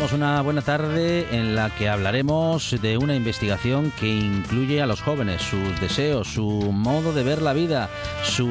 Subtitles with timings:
[0.00, 5.02] Comenzamos una buena tarde en la que hablaremos de una investigación que incluye a los
[5.02, 6.42] jóvenes, sus deseos, su
[6.72, 7.90] modo de ver la vida,
[8.22, 8.48] su,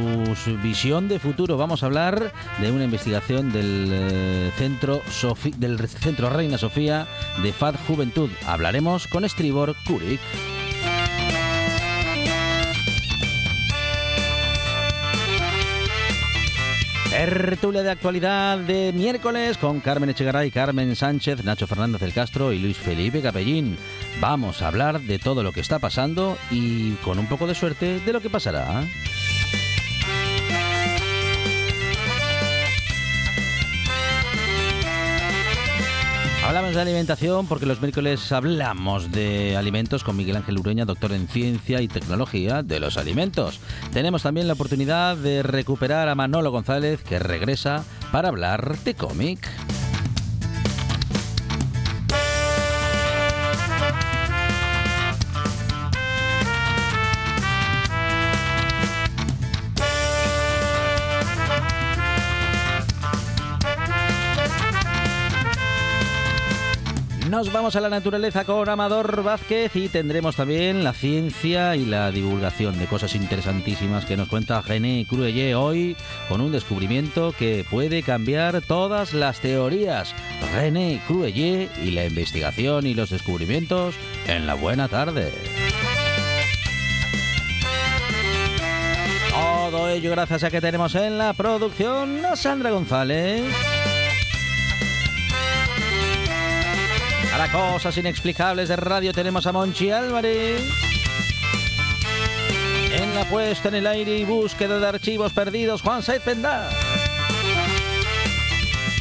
[0.62, 1.58] visión de futuro.
[1.58, 7.08] Vamos a hablar de una investigación del, eh, centro, Sofi- del Centro Reina Sofía
[7.42, 8.30] de FAD Juventud.
[8.46, 10.20] Hablaremos con Estribor Kurik.
[17.20, 22.60] Tertulia de actualidad de miércoles con Carmen Echegaray, Carmen Sánchez, Nacho Fernández del Castro y
[22.60, 23.78] Luis Felipe Capellín.
[24.22, 28.00] Vamos a hablar de todo lo que está pasando y con un poco de suerte
[28.00, 28.86] de lo que pasará.
[36.50, 41.28] Hablamos de alimentación porque los miércoles hablamos de alimentos con Miguel Ángel Ureña, doctor en
[41.28, 43.60] ciencia y tecnología de los alimentos.
[43.94, 49.48] Tenemos también la oportunidad de recuperar a Manolo González que regresa para hablar de cómic.
[67.30, 72.10] Nos vamos a la naturaleza con Amador Vázquez y tendremos también la ciencia y la
[72.10, 75.96] divulgación de cosas interesantísimas que nos cuenta René Cruelle hoy
[76.28, 80.16] con un descubrimiento que puede cambiar todas las teorías.
[80.56, 83.94] René Cruelle y la investigación y los descubrimientos
[84.26, 85.32] en la buena tarde.
[89.30, 93.44] Todo ello gracias a que tenemos en la producción a Sandra González.
[97.40, 100.62] Para cosas inexplicables de radio tenemos a Monchi Álvarez.
[102.92, 106.70] En la puesta en el aire y búsqueda de archivos perdidos, Juan Saiz Pendá.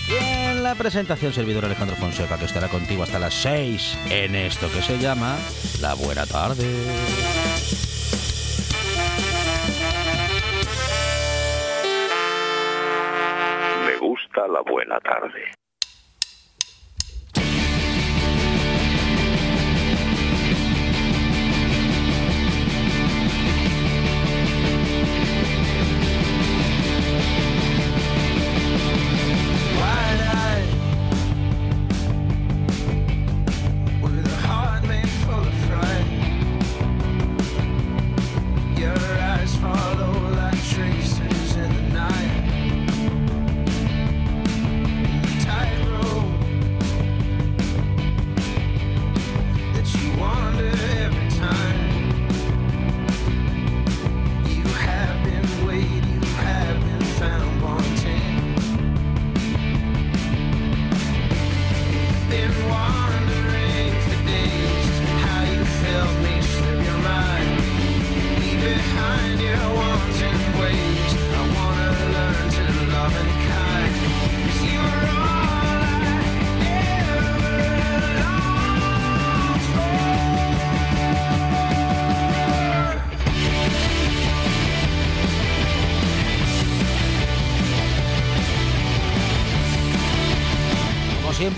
[0.09, 4.71] Y en la presentación, servidor Alejandro Fonseca, que estará contigo hasta las 6 en esto
[4.71, 5.37] que se llama
[5.81, 6.65] La Buena Tarde.
[13.85, 15.59] Me gusta la buena tarde.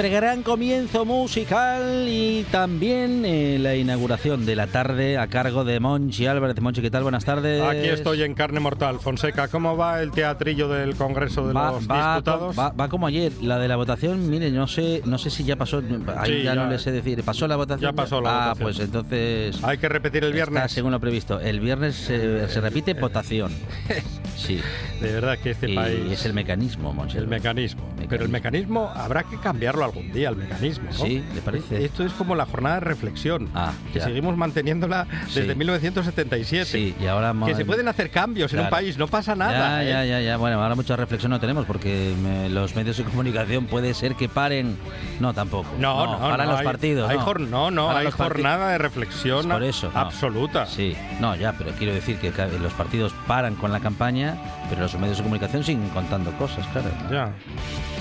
[0.01, 5.79] Siempre, gran comienzo musical y también eh, la inauguración de la tarde a cargo de
[5.81, 6.61] Monchi Álvarez.
[6.61, 7.03] Monchi, ¿qué tal?
[7.03, 7.63] Buenas tardes.
[7.63, 8.99] Aquí estoy en carne mortal.
[9.01, 12.59] Fonseca, ¿cómo va el teatrillo del Congreso de Va, los va, Diputados?
[12.59, 13.33] va- va como ayer.
[13.43, 15.83] La de la votación, mire, no sé, no sé si ya pasó.
[16.17, 17.23] Ahí Sí, ya, no ya- le sé decir.
[17.23, 17.91] ¿Pasó la votación?
[17.91, 18.65] ya pasó la ah, votación.
[18.67, 19.63] pues entonces.
[19.65, 20.73] Hay que repetir el Está viernes.
[20.73, 21.41] según lo previsto.
[21.41, 23.53] El viernes se, se repite votación.
[24.37, 24.61] Sí.
[25.01, 26.01] De verdad que este y país...
[26.13, 27.19] es el mecanismo, Monchi.
[27.19, 27.83] el mecanismo.
[28.09, 30.87] Pero el mecanismo habrá que cambiarlo algún día, el mecanismo.
[30.91, 30.97] ¿no?
[30.97, 31.85] Sí, ¿le parece?
[31.85, 35.55] Esto es como la jornada de reflexión, Ah, que seguimos manteniéndola desde Sí.
[35.59, 36.65] 1977.
[36.65, 38.77] Sí, y ahora Que se pueden hacer cambios en un Claro.
[38.77, 39.83] país, no pasa nada.
[39.83, 39.89] Ya, ¿eh?
[39.89, 40.37] ya, ya, ya.
[40.37, 44.29] Bueno, ahora mucha reflexión no tenemos porque me- los medios de comunicación puede ser que
[44.29, 44.77] paren.
[45.21, 45.69] No, tampoco.
[45.79, 47.11] No, no, Paran no, los hay- partidos.
[47.11, 47.35] Hay no.
[47.39, 50.01] no, no, hay jornada de reflexión Por eso, no.
[50.01, 50.67] absoluta.
[50.67, 52.31] Sí, no, ya, pero quiero decir que
[52.61, 54.20] los partidos paran con la campaña,
[54.69, 56.91] pero los medios de comunicación siguen contando cosas, claro.
[57.11, 57.33] Ya.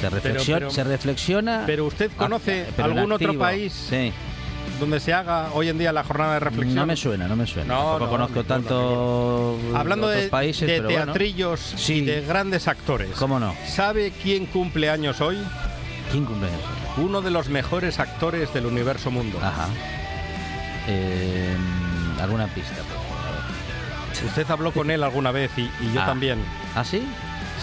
[0.01, 1.63] Se, reflexiona, pero- se reflexiona.
[1.65, 4.11] Pero usted conoce pero algún otro país Sí.
[4.79, 6.75] donde se haga hoy en día la jornada de reflexión.
[6.75, 7.73] No me suena, no me suena.
[7.73, 11.05] No, no, conozco tanto Hablando otros de, países, de pero bueno.
[11.05, 11.95] teatrillos Sí.
[11.95, 13.09] y de grandes actores.
[13.17, 13.53] ¿Cómo no?
[13.67, 15.37] ¿Sabe quién cumple años hoy?
[16.11, 17.01] ¿Quién cumple eso?
[17.01, 19.37] Uno de los mejores actores del universo mundo.
[19.41, 19.67] Ajá.
[20.87, 21.55] Eh,
[22.21, 22.73] ¿Alguna pista?
[24.25, 26.05] Usted habló con él alguna vez y, y yo Ah.
[26.05, 26.39] también.
[26.75, 27.07] ¿Ah, sí?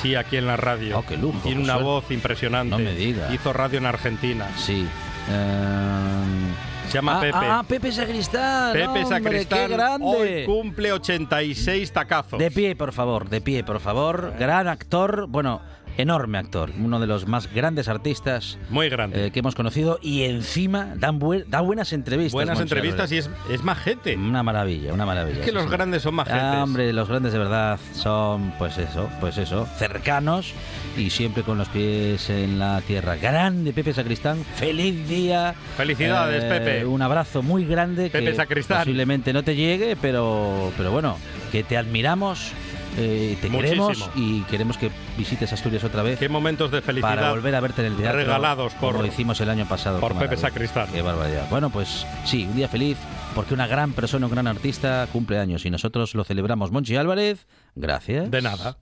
[0.03, 0.99] Sí, aquí en la radio.
[0.99, 2.71] Oh, qué lujo, Tiene una voz impresionante.
[2.71, 3.33] No me diga.
[3.33, 4.47] Hizo radio en Argentina.
[4.57, 4.87] Sí.
[5.29, 6.53] Eh,
[6.89, 7.39] Se llama ah, Pepe.
[7.41, 8.73] Ah, Pepe Sacristán.
[8.73, 10.07] Pepe hombre, Sacristán ¡Qué grande!
[10.07, 12.39] hoy cumple 86 tacazos.
[12.39, 14.35] De pie, por favor, de pie, por favor.
[14.39, 15.61] Gran actor, bueno,
[15.97, 16.71] enorme actor.
[16.79, 19.27] Uno de los más grandes artistas Muy grande.
[19.27, 22.33] eh, que hemos conocido y encima dan buen- da buenas entrevistas.
[22.33, 24.17] Buenas entrevistas y es, es majete.
[24.17, 25.39] Una maravilla, una maravilla.
[25.39, 25.71] Es que sí, los sí.
[25.71, 26.41] grandes son majetes.
[26.43, 30.53] Ah, hombre, los grandes de verdad son, pues eso, pues eso, cercanos
[30.97, 33.17] y siempre con los pies en la tierra.
[33.17, 35.55] Grande Pepe Sacristán, feliz día.
[35.77, 36.87] Felicidades, Eh, Pepe.
[36.87, 38.79] Un abrazo muy grande Pepe que Sacristán.
[38.81, 41.17] posiblemente no te llegue, pero, pero bueno,
[41.53, 42.53] que te admiramos,
[42.97, 43.89] eh, te Muchísimo.
[43.89, 46.19] queremos y queremos que visites Asturias otra vez.
[46.19, 47.15] Qué momentos de felicidad.
[47.15, 48.19] Para volver a verte en el teatro.
[48.19, 50.01] regalados por- como hicimos el año pasado.
[50.01, 50.37] por Pepe.
[50.37, 50.89] Sacristán.
[50.93, 51.47] Qué barbaridad.
[51.51, 52.97] Bueno, pues sí, un día feliz
[53.35, 56.71] porque una gran persona, un gran artista cumple años y nosotros lo celebramos.
[56.71, 58.31] Monchi Álvarez, gracias.
[58.31, 58.79] De nada.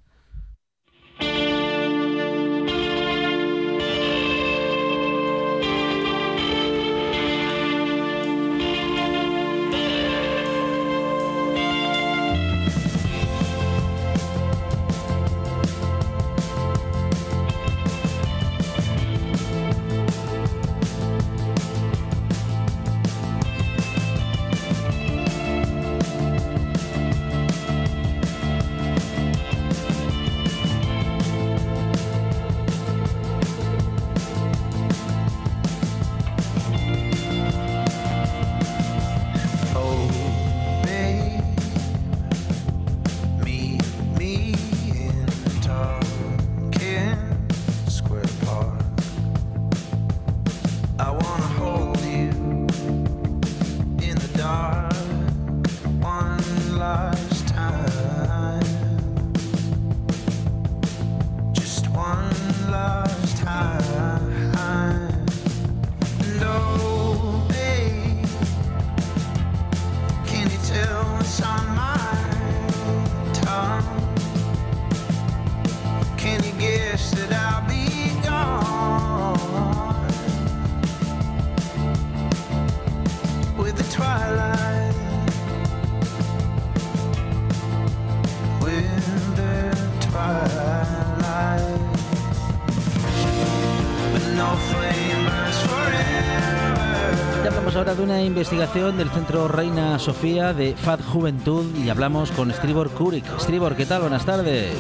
[98.05, 103.25] Una investigación del Centro Reina Sofía de FAD Juventud y hablamos con Stribor Kurik.
[103.41, 104.03] Stribor, ¿qué tal?
[104.03, 104.75] Buenas tardes.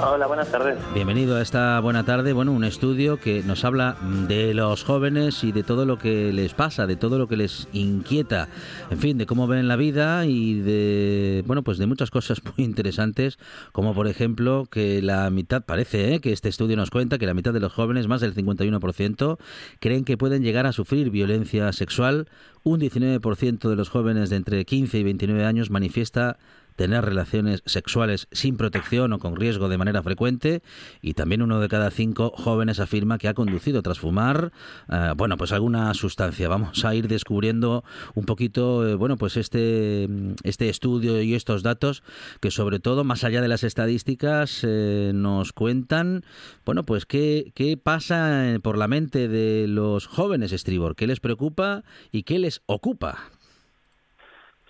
[0.00, 0.76] Hola, buenas tardes.
[0.92, 2.32] Bienvenido a esta buena tarde.
[2.32, 3.96] Bueno, un estudio que nos habla
[4.26, 7.68] de los jóvenes y de todo lo que les pasa, de todo lo que les
[7.72, 8.48] inquieta,
[8.90, 12.64] en fin, de cómo ven la vida y de, bueno, pues de muchas cosas muy
[12.64, 13.38] interesantes,
[13.70, 16.20] como por ejemplo que la mitad, parece ¿eh?
[16.20, 19.38] que este estudio nos cuenta que la mitad de los jóvenes, más del 51%,
[19.78, 22.28] creen que pueden llegar a sufrir violencia sexual.
[22.64, 26.38] Un 19% de los jóvenes de entre 15 y 29 años manifiesta
[26.76, 30.62] tener relaciones sexuales sin protección o con riesgo de manera frecuente
[31.02, 34.52] y también uno de cada cinco jóvenes afirma que ha conducido tras fumar,
[34.90, 36.48] eh, bueno, pues alguna sustancia.
[36.48, 40.08] Vamos a ir descubriendo un poquito, eh, bueno, pues este,
[40.42, 42.02] este estudio y estos datos
[42.40, 46.24] que sobre todo, más allá de las estadísticas, eh, nos cuentan,
[46.64, 51.84] bueno, pues qué, qué pasa por la mente de los jóvenes estribor, qué les preocupa
[52.10, 53.33] y qué les ocupa.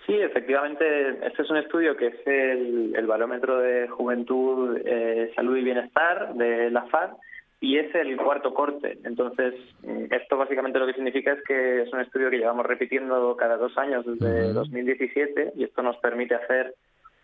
[0.05, 5.57] Sí, efectivamente, este es un estudio que es el, el barómetro de juventud, eh, salud
[5.57, 7.11] y bienestar de la FAD
[7.59, 8.99] y es el cuarto corte.
[9.03, 13.35] Entonces, mm, esto básicamente lo que significa es que es un estudio que llevamos repitiendo
[13.35, 14.53] cada dos años desde Ujú.
[14.53, 16.75] 2017 y esto nos permite hacer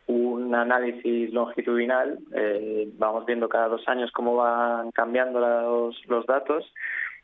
[0.08, 2.18] un análisis longitudinal.
[2.34, 6.66] Eh, vamos viendo cada dos años cómo van cambiando los, los datos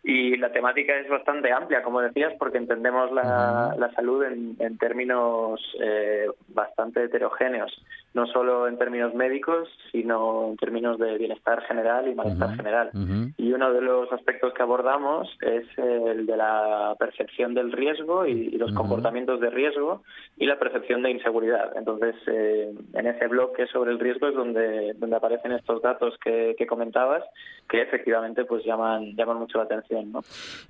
[0.04, 4.77] y la temática es bastante amplia, como decías, porque entendemos la, la salud en, en
[4.77, 7.72] términos eh, bastante heterogéneos,
[8.14, 12.90] no solo en términos médicos, sino en términos de bienestar general y malestar general.
[13.38, 18.50] Y uno de los aspectos que abordamos es el de la percepción del riesgo y,
[18.54, 20.04] y los comportamientos de riesgo
[20.38, 21.76] y la percepción de inseguridad.
[21.76, 25.82] Entonces, eh, en ese blog que es sobre el riesgo es donde, donde aparecen estos
[25.82, 27.24] datos que, que comentabas,
[27.70, 30.12] que efectivamente pues llaman, llaman mucho la atención.
[30.12, 30.22] ¿no?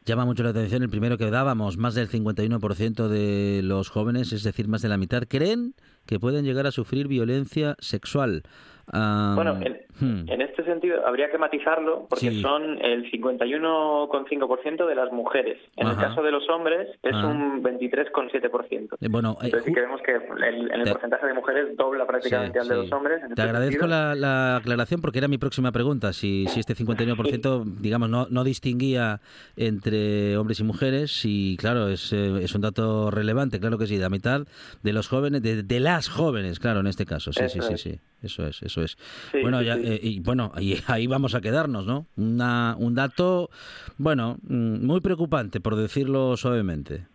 [0.06, 4.44] Llama mucho la atención el primero que dábamos, más del 51% de los jóvenes, es
[4.44, 5.74] decir, más de la mitad, creen
[6.07, 8.43] que pueden llegar a sufrir violencia sexual.
[8.91, 10.29] Ah, Bueno, en, hmm.
[10.29, 12.41] en este sentido habría que matizarlo porque Sí.
[12.41, 15.57] son el 51,5% de las mujeres.
[15.75, 16.01] En Ajá.
[16.01, 18.97] el caso de los hombres es un 23,7%.
[19.01, 22.63] Eh, Bueno, eh, Entonces que vemos que el, Te- porcentaje de mujeres dobla prácticamente Sí,
[22.63, 22.81] al de sí.
[22.81, 23.17] los hombres.
[23.21, 26.13] en Te este agradezco la, la aclaración porque era mi próxima pregunta.
[26.13, 29.19] Si, si este 51%, digamos, no, no distinguía
[29.55, 33.97] entre hombres y mujeres, y claro, es, eh, es un dato relevante, claro que sí,
[33.97, 34.41] la mitad
[34.83, 37.31] de los jóvenes, de, de las jóvenes, claro, en este caso.
[37.33, 37.81] Sí, sí, Eso sí, es.
[37.81, 37.99] sí.
[38.23, 38.97] Eso es, eso es.
[39.43, 39.75] Bueno, ya.
[39.88, 42.06] Eh, y bueno, ahí, ahí vamos a quedarnos, ¿no?
[42.17, 43.50] Una, un dato,
[43.98, 47.06] bueno, mm, muy preocupante, por decirlo suavemente.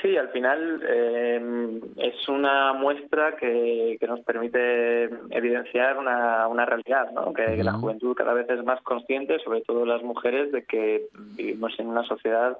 [0.00, 7.10] Sí, al final eh, es una muestra que, que nos permite evidenciar una, una realidad,
[7.12, 7.32] ¿no?
[7.32, 11.06] que, que la juventud cada vez es más consciente, sobre todo las mujeres, de que
[11.36, 12.58] vivimos en una sociedad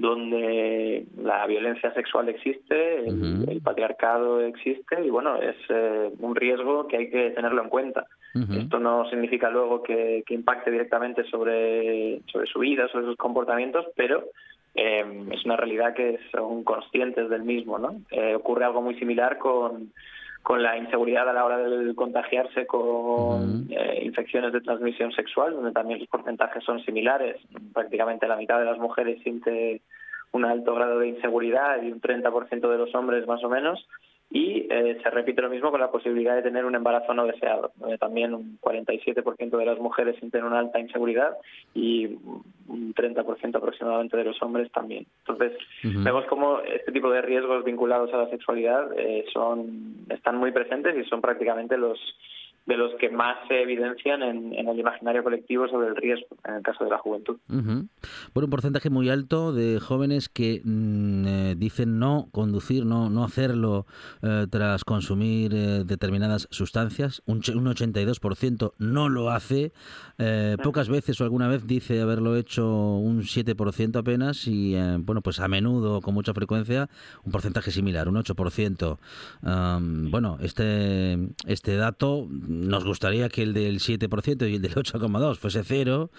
[0.00, 6.96] donde la violencia sexual existe, el, patriarcado existe y bueno, es eh, un riesgo que
[6.96, 8.06] hay que tenerlo en cuenta.
[8.32, 13.86] Esto no significa luego que, que impacte directamente sobre, sobre su vida, sobre sus comportamientos,
[13.96, 14.24] pero
[14.74, 17.78] eh, es una realidad que son conscientes del mismo.
[17.78, 18.00] ¿no?
[18.10, 19.92] Eh, ocurre algo muy similar con,
[20.42, 25.72] con la inseguridad a la hora de contagiarse con eh, infecciones de transmisión sexual, donde
[25.72, 27.36] también los porcentajes son similares.
[27.72, 29.82] Prácticamente la mitad de las mujeres siente
[30.32, 33.86] un alto grado de inseguridad y un 30% de los hombres más o menos.
[34.32, 37.72] Y eh, se repite lo mismo con la posibilidad de tener un embarazo no deseado,
[37.76, 41.36] donde también un 47% de las mujeres sienten una alta inseguridad
[41.74, 45.06] y un 30% aproximadamente de los hombres también.
[45.26, 50.52] Entonces, vemos como este tipo de riesgos vinculados a la sexualidad eh, son están muy
[50.52, 51.98] presentes y son prácticamente los
[52.70, 56.54] de los que más se evidencian en, en el imaginario colectivo sobre el riesgo, en
[56.54, 57.36] el caso de la juventud.
[57.48, 63.24] Bueno, un porcentaje muy alto de jóvenes que mm, eh, dicen no conducir, no, no
[63.24, 63.86] hacerlo
[64.22, 67.22] eh, tras consumir eh, determinadas sustancias.
[67.26, 69.72] Un, ch- un 82% no lo hace.
[70.18, 75.40] Eh, pocas veces o alguna vez dice haberlo hecho un 7% apenas y, bueno, pues
[75.40, 76.88] a menudo, con mucha frecuencia,
[77.24, 78.98] un porcentaje similar, un 8%.
[79.42, 82.28] Am, bueno, este, este dato
[82.60, 86.10] nos gustaría que el del 7% y el del 8,2 fuese cero,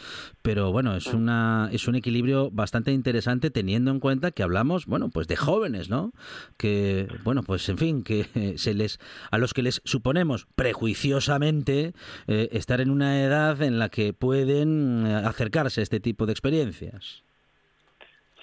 [0.42, 5.10] pero bueno, es una es un equilibrio bastante interesante teniendo en cuenta que hablamos, bueno,
[5.10, 6.14] pues de jóvenes, ¿no?
[6.58, 11.94] Que bueno, pues en fin, que se les a los que les suponemos prejuiciosamente
[12.28, 16.34] eh, estar en una edad en la que pueden eh, acercarse a este tipo de
[16.34, 17.24] experiencias.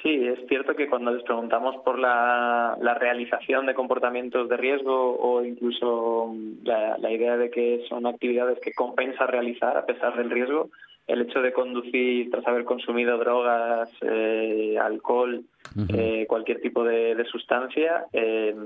[0.08, 5.18] Sí, es cierto que cuando les preguntamos por la, la realización de comportamientos de riesgo
[5.18, 6.34] o incluso
[6.64, 10.70] la, la idea de que son actividades que compensa realizar a pesar del riesgo,
[11.08, 15.44] el hecho de conducir tras haber consumido drogas, eh, alcohol,
[15.92, 18.56] eh, cualquier tipo de, de sustancia, eh,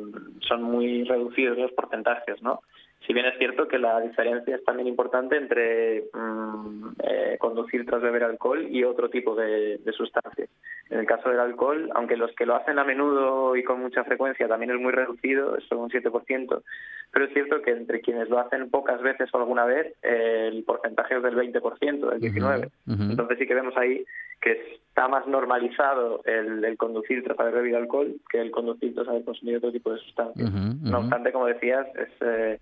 [0.47, 2.61] son muy reducidos los porcentajes, ¿no?
[3.07, 8.03] Si bien es cierto que la diferencia es también importante entre mm, eh, conducir tras
[8.03, 10.49] beber alcohol y otro tipo de, de sustancias.
[10.91, 14.05] En el caso del alcohol, aunque los que lo hacen a menudo y con mucha
[14.05, 16.63] frecuencia también es muy reducido, es solo un 7%,
[17.11, 20.65] pero es cierto que entre quienes lo hacen pocas veces o alguna vez, eh, el
[20.65, 22.71] porcentaje es del 20%, del 19%.
[22.87, 23.03] Ujú.
[23.11, 24.05] Entonces sí que vemos ahí
[24.41, 28.95] que es está más normalizado el, el conducir tras haber bebido alcohol que el conducir
[28.95, 30.53] tras haber consumido otro tipo de sustancias.
[30.83, 32.59] No obstante, como decías, es eh,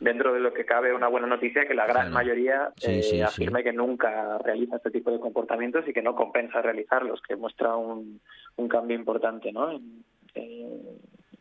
[0.00, 2.14] dentro de lo que cabe una buena noticia que la gran Claro.
[2.14, 3.20] mayoría Sí, eh, sí, sí.
[3.22, 7.74] afirme que nunca realiza este tipo de comportamientos y que no compensa realizarlos, que muestra
[7.76, 8.20] un,
[8.56, 9.72] un cambio importante ¿no?
[9.72, 10.82] en, eh,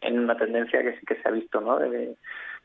[0.02, 1.78] en una tendencia que, que se ha visto ¿no?
[1.78, 2.16] de,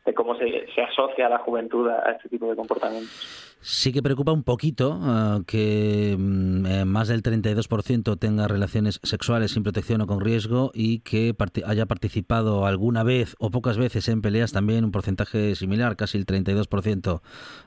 [0.05, 3.52] de cómo se, se asocia a la juventud a, a este tipo de comportamientos.
[3.65, 9.53] Sí que preocupa un poquito ah, que mm, eh, más del 32% tenga relaciones sexuales
[9.53, 11.33] sin protección o con riesgo y que
[11.65, 16.27] haya participado alguna vez o pocas veces en peleas también un porcentaje similar, casi el
[16.27, 17.21] 32%.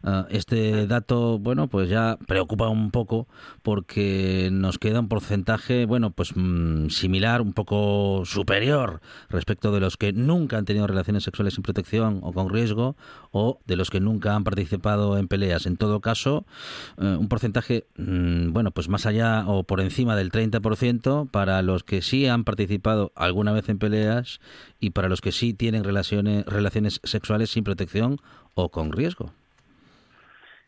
[0.04, 3.30] Ah, este dato, bueno, pues ya preocupa un poco
[3.64, 9.00] porque nos queda un porcentaje, bueno, pues mm, similar, un poco superior
[9.30, 12.98] respecto de los que nunca han tenido relaciones sexuales sin protección o con riesgo
[13.32, 15.66] o de los que nunca han participado en peleas.
[15.66, 16.46] En todo caso,
[17.02, 21.84] eh, un porcentaje, mm, bueno, pues más allá o por encima del 30% para los
[21.84, 24.40] que sí han participado alguna vez en peleas
[24.80, 28.18] y para los que sí tienen relaciones, relaciones sexuales sin protección
[28.56, 29.32] o con riesgo.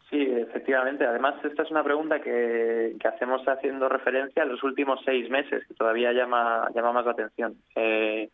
[0.09, 1.05] Sí, efectivamente.
[1.05, 5.65] Además, esta es una pregunta que, que hacemos haciendo referencia a los últimos seis meses,
[5.67, 7.55] que todavía llama, llama más la atención.
[7.75, 8.29] Eh,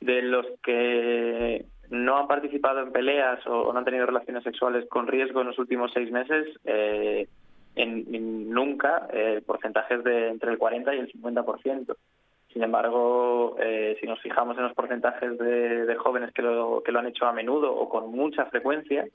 [0.00, 4.86] de los que no han participado en peleas o, o no han tenido relaciones sexuales
[4.88, 7.28] con riesgo en los últimos seis meses, eh,
[7.76, 11.96] en, en nunca eh, porcentajes de entre el 40 y el 50%.
[12.52, 16.90] Sin embargo, eh, si nos fijamos en los porcentajes de, de jóvenes que lo, que
[16.90, 19.06] lo han hecho a menudo o con mucha frecuencia,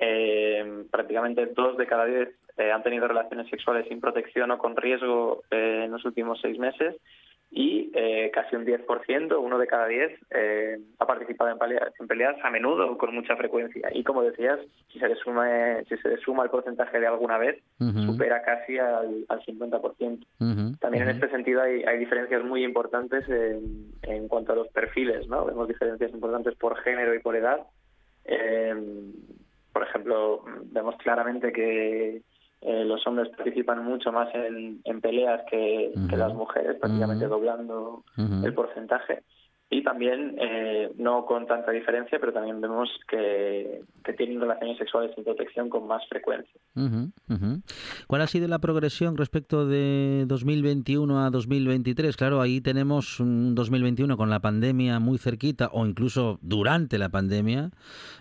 [0.00, 4.76] eh, prácticamente dos de cada diez eh, han tenido relaciones sexuales sin protección o con
[4.76, 6.96] riesgo en los últimos seis meses
[7.54, 12.08] y eh, casi un 10%, uno de cada diez, eh, ha participado en peleas, en
[12.08, 13.90] peleas a menudo con mucha frecuencia.
[13.92, 14.58] Y como decías,
[14.90, 15.46] si se le suma,
[15.86, 17.62] si se le suma el porcentaje de alguna vez,
[18.06, 20.26] supera casi al, al 50%.
[20.40, 20.76] Ujú.
[20.80, 25.28] También en este sentido hay, hay diferencias muy importantes en, en cuanto a los perfiles,
[25.28, 25.44] ¿no?
[25.44, 27.66] Vemos diferencias importantes por género y por edad.
[28.24, 28.74] Eh,
[29.74, 30.42] por ejemplo,
[30.72, 32.22] vemos claramente que
[32.64, 38.04] eh, los hombres participan mucho más en, en peleas que, que las mujeres, prácticamente doblando
[38.16, 39.22] el porcentaje.
[39.74, 45.12] Y también, eh, no con tanta diferencia, pero también vemos que, que tienen relaciones sexuales
[45.14, 46.52] sin protección con más frecuencia.
[46.76, 47.62] Ujú, ujú.
[48.06, 52.18] ¿Cuál ha sido la progresión respecto de 2021 a 2023?
[52.18, 57.70] Claro, ahí tenemos un 2021 con la pandemia muy cerquita o incluso durante la pandemia.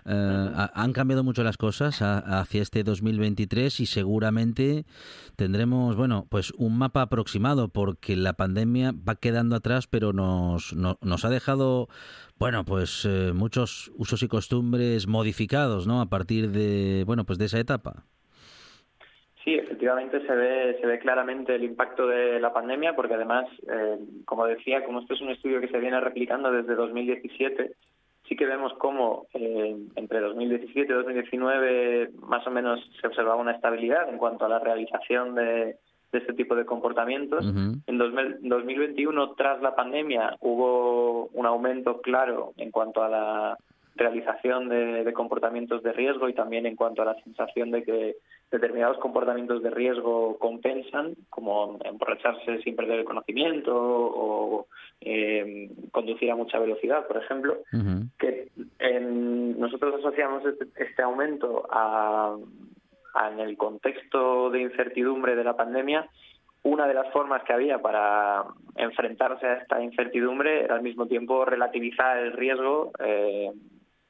[0.05, 4.85] Eh, ha- han cambiado mucho las cosas a- hacia este 2023 y seguramente
[5.35, 10.97] tendremos, bueno, pues un mapa aproximado porque la pandemia va quedando atrás, pero nos, no-
[11.01, 11.40] nos ha dejado
[12.41, 16.01] bueno, pues eh, muchos usos y costumbres modificados, ¿no?
[16.01, 18.03] A partir de, bueno, pues de esa etapa.
[19.43, 23.97] Sí, efectivamente se ve, se ve claramente el impacto de la pandemia porque además, eh,
[24.25, 27.71] como decía, como esto es un estudio que se viene replicando desde 2017,
[28.27, 33.53] sí que vemos cómo eh, entre 2017 y 2019 más o menos se observaba una
[33.53, 35.77] estabilidad en cuanto a la realización de,
[36.11, 37.45] de este tipo de comportamientos.
[37.87, 43.57] En 2000 2021, tras la pandemia, hubo un aumento claro en cuanto a la
[43.95, 48.15] realización de, de comportamientos de riesgo y también en cuanto a la sensación de que
[48.49, 54.67] determinados comportamientos de riesgo compensan, como emborracharse sin perder el conocimiento o
[55.01, 57.57] eh, conducir a mucha velocidad, por ejemplo,
[58.17, 62.37] que en- nosotros asociamos este, este aumento a-
[63.31, 66.07] en el contexto de incertidumbre de la pandemia.
[66.63, 68.43] Una de las formas que había para
[68.75, 73.51] enfrentarse a esta incertidumbre era al mismo tiempo relativizar el riesgo, eh,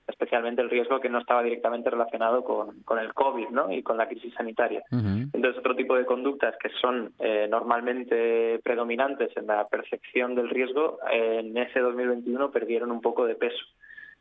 [0.06, 3.72] especialmente el riesgo que no estaba directamente relacionado con, con el COVID ¿no?
[3.72, 4.84] y con la crisis sanitaria.
[4.92, 11.00] Entonces, otro tipo de conductas que son eh, normalmente predominantes en la percepción del riesgo,
[11.10, 13.64] eh, en ese 2021 perdieron un poco de peso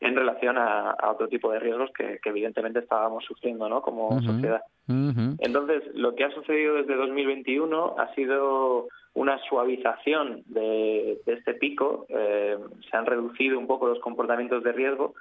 [0.01, 3.83] en relación a, a otro tipo de riesgos que, que evidentemente estábamos sufriendo ¿no?
[3.83, 4.63] como sociedad.
[4.89, 12.07] Entonces, lo que ha sucedido desde 2021 ha sido una suavización de, de este pico.
[12.09, 12.57] eh,
[12.91, 15.15] se han reducido un poco los comportamientos de riesgo,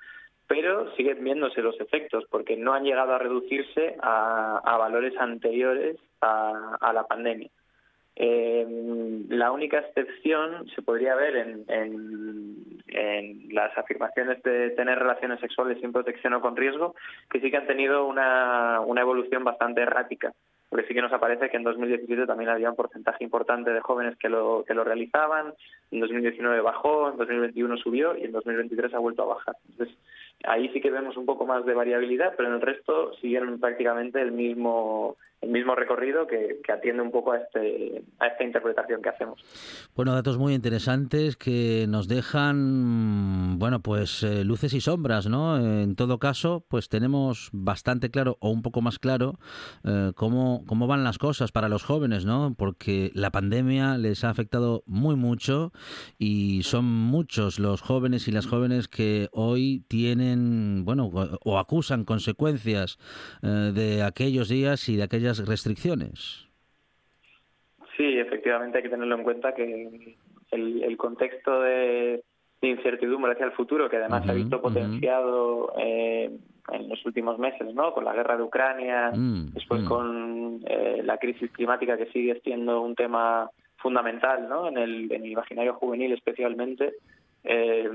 [0.48, 5.98] pero siguen viéndose los efectos porque no han llegado a reducirse a, a valores anteriores
[6.22, 7.50] a, a la pandemia.
[8.21, 8.67] Eh,
[9.29, 11.65] la única excepción se podría ver en,
[13.51, 16.95] las afirmaciones de tener relaciones sexuales sin protección o con riesgo,
[17.29, 20.34] que sí que han tenido una, una evolución bastante errática.
[20.69, 24.17] Porque sí que nos aparece que en 2017 también había un porcentaje importante de jóvenes
[24.17, 25.53] que lo, que lo realizaban,
[25.89, 29.55] en 2019 bajó, en 2021 subió y en 2023 ha vuelto a bajar.
[29.71, 29.97] Entonces,
[30.45, 34.21] Ahí sí que vemos un poco más de variabilidad, pero en el resto siguen prácticamente
[34.21, 39.10] el mismo el mismo recorrido que, atiende un poco a, este, a esta interpretación que
[39.10, 39.41] hacemos.
[39.95, 45.58] Bueno, datos muy interesantes que nos dejan, bueno, pues eh, luces y sombras, ¿no?
[45.58, 49.39] En todo caso, pues tenemos bastante claro o un poco más claro
[49.84, 52.54] eh, cómo, cómo van las cosas para los jóvenes, ¿no?
[52.58, 55.71] Porque la pandemia les ha afectado muy mucho
[56.17, 61.10] y son muchos los jóvenes y las jóvenes que hoy tienen, bueno,
[61.43, 62.97] o acusan consecuencias
[63.41, 66.48] eh, de aquellos días y de aquellas restricciones.
[67.96, 70.15] Sí, efectivamente hay que tenerlo en cuenta que
[70.52, 72.24] el, el contexto de,
[72.62, 75.84] de, incertidumbre hacia el futuro, que además uh -huh, se ha visto potenciado uh -huh.
[75.84, 76.32] eh,
[76.72, 77.94] en los últimos meses, ¿no?
[77.94, 79.86] Con la guerra de Ucrania, mm, después mm.
[79.86, 84.68] con eh, la crisis climática que sigue siendo un tema fundamental, ¿no?
[84.68, 86.94] En el, en el imaginario juvenil especialmente.
[87.44, 87.89] Eh,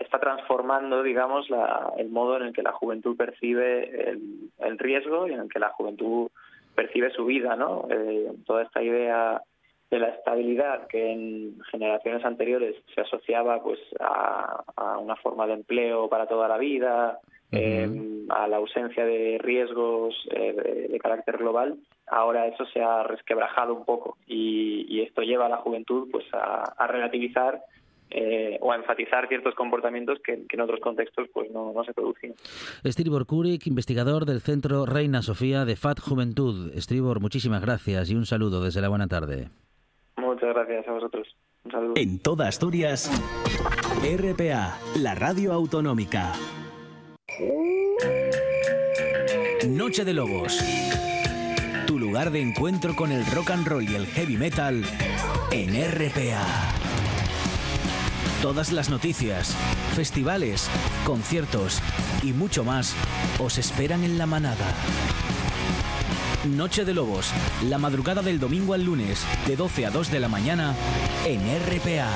[0.00, 5.26] está transformando, digamos, la, el modo en el que la juventud percibe el, el, riesgo
[5.26, 6.28] y en el que la juventud
[6.74, 7.86] percibe su vida, ¿no?
[7.90, 9.42] Eh, toda esta idea
[9.90, 15.54] de la estabilidad que en generaciones anteriores se asociaba, pues, a, a una forma de
[15.54, 17.18] empleo para toda la vida,
[17.52, 17.58] uh -huh.
[17.58, 21.76] eh, a la ausencia de riesgos eh, de, de, carácter global,
[22.08, 26.24] ahora eso se ha resquebrajado un poco y, y esto lleva a la juventud, pues,
[26.32, 27.62] a, a relativizar
[28.10, 31.92] eh, o a enfatizar ciertos comportamientos que, que en otros contextos pues no, no se
[31.92, 32.34] producían.
[32.84, 36.72] Estribor Kurik, investigador del Centro Reina Sofía de FAT Juventud.
[36.74, 39.48] Estribor, muchísimas gracias y un saludo desde la buena tarde.
[40.16, 41.28] Muchas gracias a vosotros.
[41.64, 41.92] Un saludo.
[41.96, 43.10] En toda Asturias,
[44.02, 46.32] RPA, la radio autonómica.
[49.68, 50.58] Noche de Lobos.
[51.86, 54.82] Tu lugar de encuentro con el rock and roll y el heavy metal
[55.50, 56.75] en RPA.
[58.42, 59.56] Todas las noticias,
[59.94, 60.68] festivales,
[61.04, 61.80] conciertos
[62.22, 62.94] y mucho más
[63.38, 64.74] os esperan en la manada.
[66.44, 67.32] Noche de Lobos,
[67.64, 70.74] la madrugada del domingo al lunes, de 12 a 2 de la mañana,
[71.24, 72.10] en RPA.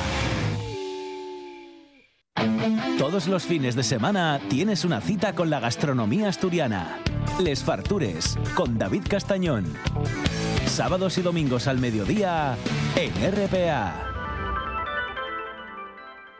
[2.98, 6.98] Todos los fines de semana tienes una cita con la gastronomía asturiana.
[7.40, 9.72] Les Fartures, con David Castañón.
[10.66, 12.56] Sábados y domingos al mediodía,
[12.94, 14.09] en RPA.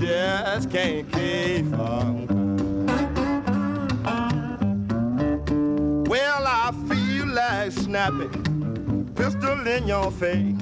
[0.00, 2.26] Just can't keep from
[6.04, 10.59] Well, I feel like snapping, pistol in your face.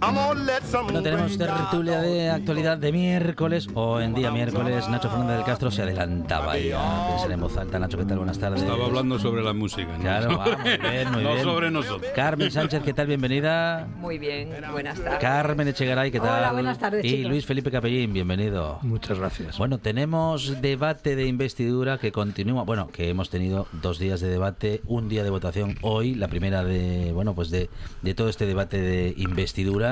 [0.00, 4.88] No tenemos tertulia de actualidad de miércoles o en día miércoles.
[4.88, 7.78] Nacho Fernández del Castro se adelantaba y pensar en voz alta.
[7.78, 8.16] Nacho, ¿qué tal?
[8.16, 8.62] Buenas tardes.
[8.62, 9.92] Estaba hablando sobre la música.
[9.92, 10.00] ¿no?
[10.00, 11.44] Claro, ah, muy bien, muy no bien.
[11.44, 12.10] sobre nosotros.
[12.14, 13.08] Carmen Sánchez, ¿qué tal?
[13.08, 13.86] Bienvenida.
[13.98, 15.18] Muy bien, buenas tardes.
[15.20, 16.38] Carmen Echegaray, ¿qué tal?
[16.38, 17.04] Hola, buenas tardes.
[17.04, 17.30] Y chicos.
[17.30, 18.78] Luis Felipe Capellín, bienvenido.
[18.82, 19.58] Muchas gracias.
[19.58, 22.62] Bueno, tenemos debate de investidura que continúa.
[22.62, 26.64] Bueno, que hemos tenido dos días de debate, un día de votación hoy, la primera
[26.64, 27.68] de, bueno, pues de,
[28.00, 29.89] de todo este debate de investidura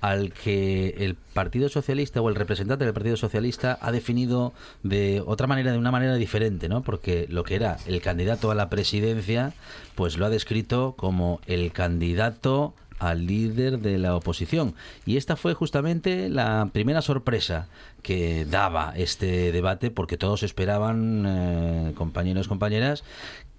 [0.00, 5.46] al que el Partido Socialista o el representante del Partido Socialista ha definido de otra
[5.46, 6.82] manera, de una manera diferente, ¿no?
[6.82, 9.52] Porque lo que era el candidato a la presidencia,
[9.94, 14.74] pues lo ha descrito como el candidato al líder de la oposición.
[15.06, 17.66] Y esta fue justamente la primera sorpresa
[18.02, 23.02] que daba este debate, porque todos esperaban, eh, compañeros compañeras,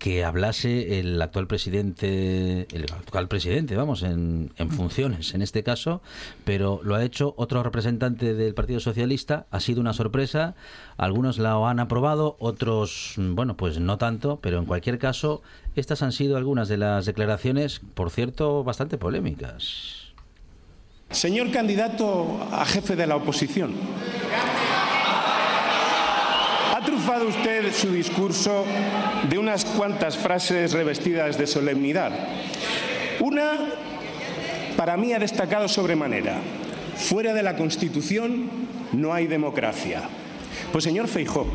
[0.01, 6.01] que hablase el actual presidente, el actual presidente, vamos, en, funciones en este caso,
[6.43, 10.55] pero lo ha hecho otro representante del Partido Socialista, ha sido una sorpresa,
[10.97, 15.43] algunos la han aprobado, otros, bueno, pues no tanto, pero en cualquier caso,
[15.75, 20.13] estas han sido algunas de las declaraciones, por cierto, bastante polémicas.
[21.11, 23.75] Señor candidato a jefe de la oposición,
[26.81, 28.65] ha trufado usted su discurso
[29.29, 32.11] de unas cuantas frases revestidas de solemnidad.
[33.19, 33.51] Una
[34.75, 36.37] para mí ha destacado sobremanera.
[36.95, 38.49] Fuera de la Constitución
[38.93, 40.01] no hay democracia.
[40.71, 41.45] Pues señor Feijó,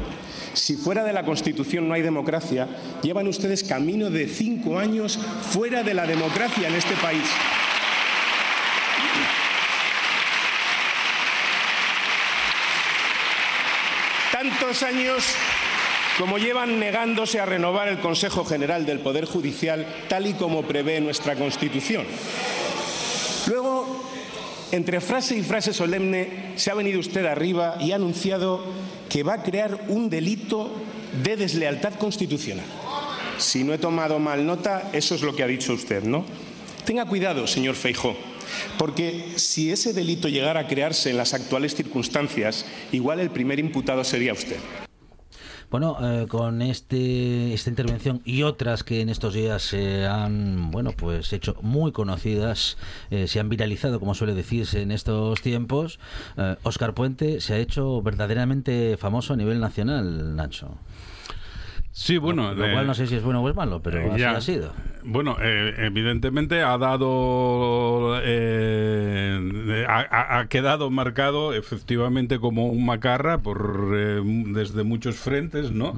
[0.53, 2.69] si fuera de la Constitución no hay democracia,
[3.03, 5.19] llevan ustedes camino de cinco años
[5.51, 7.25] fuera de la democracia en este país.
[14.49, 15.25] Tantos años
[16.21, 21.01] como llevan negándose a renovar el Consejo General del Poder Judicial tal y como prevé
[21.01, 22.07] nuestra Constitución.
[23.49, 24.05] Luego,
[24.71, 28.65] entre frase y frase solemne, se ha venido usted arriba y ha anunciado
[29.09, 30.71] que va a crear un delito
[31.25, 32.67] de deslealtad constitucional.
[33.39, 36.25] Si no he tomado mal nota, eso es lo que ha dicho usted, ¿no?
[36.85, 38.17] Tenga cuidado, señor Feijó,
[38.79, 44.05] porque si ese delito llegara a crearse en las actuales circunstancias, igual el primer imputado
[44.05, 44.59] sería usted.
[45.69, 50.93] Bueno, eh, con este esta intervención y otras que en estos días se han, bueno,
[50.93, 52.77] pues hecho muy conocidas,
[53.11, 55.99] eh, se han viralizado, como suele decirse en estos tiempos,
[56.37, 60.79] eh, Oscar Puente se ha hecho verdaderamente famoso a nivel nacional, Nacho.
[61.99, 62.53] Sí, bueno.
[62.53, 64.33] Lo cual no sé si es bueno o es malo, pero así ya.
[64.33, 64.71] ha sido.
[65.09, 73.93] Bueno, eh, evidentemente ha dado, eh, ha, ha quedado marcado efectivamente como un macarra por
[73.97, 75.95] eh, desde muchos frentes, ¿no?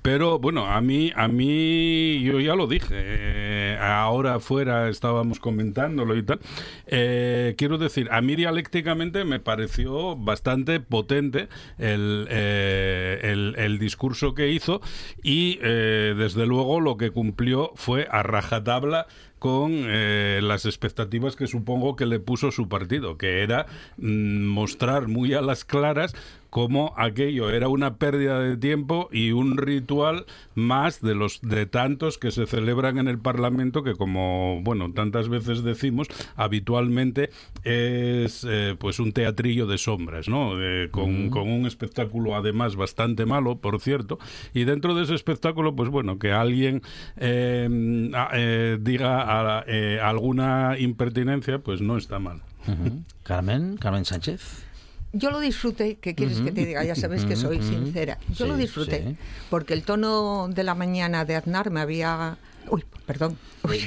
[0.00, 2.86] Pero bueno, a mí, a mí, yo ya lo dije.
[2.94, 6.38] eh, ahora afuera estábamos comentándolo y tal.
[6.86, 14.34] Eh, quiero decir, a mí dialécticamente me pareció bastante potente el, eh, el, el discurso
[14.34, 14.80] que hizo
[15.22, 19.06] y eh, desde luego lo que cumplió fue a rajatabla
[19.42, 25.08] con eh, las expectativas que supongo que le puso su partido, que era mm, mostrar
[25.08, 26.14] muy a las claras
[26.52, 32.18] cómo aquello era una pérdida de tiempo y un ritual más de los de tantos
[32.18, 37.30] que se celebran en el Parlamento que como bueno tantas veces decimos habitualmente
[37.64, 43.24] es eh, pues un teatrillo de sombras no Eh, con, con un espectáculo además bastante
[43.24, 44.18] malo por cierto.
[44.52, 46.82] Y dentro de ese espectáculo pues bueno que alguien
[47.16, 52.40] eh, diga a- eh, alguna impertinencia pues no está mal.
[53.24, 54.40] Carmen, Carmen Sánchez.
[55.14, 56.84] Yo lo disfruté, ¿qué quieres que te diga?
[56.84, 58.16] Ya sabes que soy sincera.
[58.34, 59.16] Yo lo disfruté, sí.
[59.50, 62.36] porque el tono de la mañana de Aznar me había...
[62.70, 63.36] Uy, perdón.
[63.64, 63.78] Uy,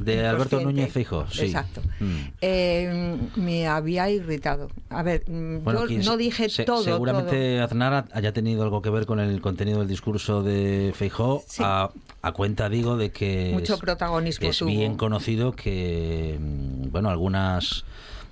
[0.00, 0.60] De- Alberto.
[0.60, 1.46] Núñez Feijóo, sí.
[1.46, 1.82] Exacto.
[2.00, 2.16] Mm.
[2.40, 4.68] Eh, me había irritado.
[4.90, 6.82] A ver, mm, Bueno, yo quién no dije se- todo.
[6.82, 11.62] Seguramente Aznar haya tenido algo que ver con el contenido del discurso de Feijó, Sí.
[11.64, 11.90] a,
[12.22, 14.68] a cuenta, digo, de que Mucho es, protagonismo es tuvo.
[14.68, 17.84] bien conocido que, mm, bueno, algunas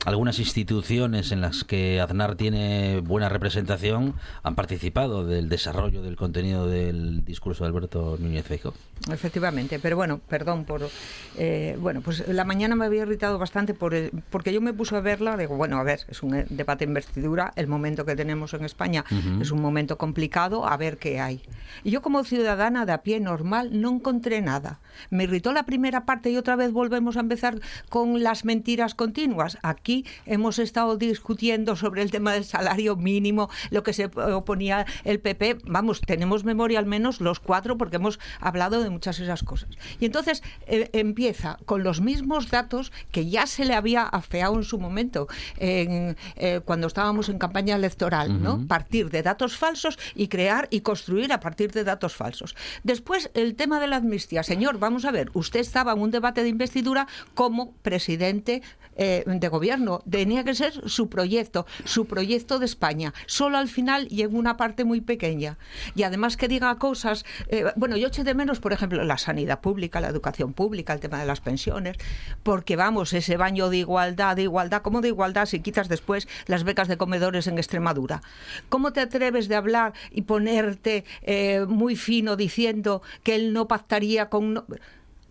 [0.05, 6.67] algunas instituciones en las que Aznar tiene buena representación han participado del desarrollo del contenido
[6.67, 8.75] del discurso de Alberto Núñez Feijóo.
[9.11, 10.89] Efectivamente, pero bueno, perdón por...
[11.37, 14.97] eh, bueno, pues la mañana me había irritado bastante por el- porque yo me puse
[14.97, 18.17] a verla, digo, bueno, a ver, es un eh, debate en investidura, el momento que
[18.17, 19.05] tenemos en España
[19.41, 21.43] es un momento complicado, a ver qué hay.
[21.85, 24.81] Y yo como ciudadana de a pie normal no encontré nada.
[25.11, 29.59] Me irritó la primera parte y otra vez volvemos a empezar con las mentiras continuas.
[29.63, 29.86] Aquí
[30.27, 35.59] hemos estado discutiendo sobre el tema del salario mínimo, lo que se oponía el PP.
[35.65, 39.71] Vamos, tenemos memoria al menos los cuatro porque hemos hablado de muchas de esas cosas.
[40.01, 44.65] Y entonces eh, empieza con los mismos datos que ya se le había afeado en
[44.65, 48.67] su momento en, eh, cuando estábamos en campaña electoral, ¿no?
[48.67, 52.55] Partir de datos falsos y crear y construir a partir de datos falsos.
[52.83, 54.43] Después, el tema de la amnistía.
[54.43, 58.63] Señor, vamos a ver, usted estaba en un debate de investidura como presidente
[58.97, 60.03] eh, de gobierno.
[60.09, 63.15] Tenía que ser su proyecto, su proyecto de España.
[63.27, 65.59] Solo al final y en una parte muy pequeña.
[65.95, 67.25] Y además que diga cosas.
[67.49, 71.01] eh, bueno, yo eché de menos, por ejemplo, la sanidad pública, la educación pública, el
[71.01, 71.97] tema de las pensiones,
[72.43, 76.65] porque vamos, ese baño de igualdad, de igualdad, ¿cómo de igualdad si quitas después las
[76.65, 78.23] becas de comedores en Extremadura?
[78.69, 84.29] ¿Cómo te atreves de hablar y ponerte eh, muy fino diciendo que él no pactaría
[84.29, 84.65] con...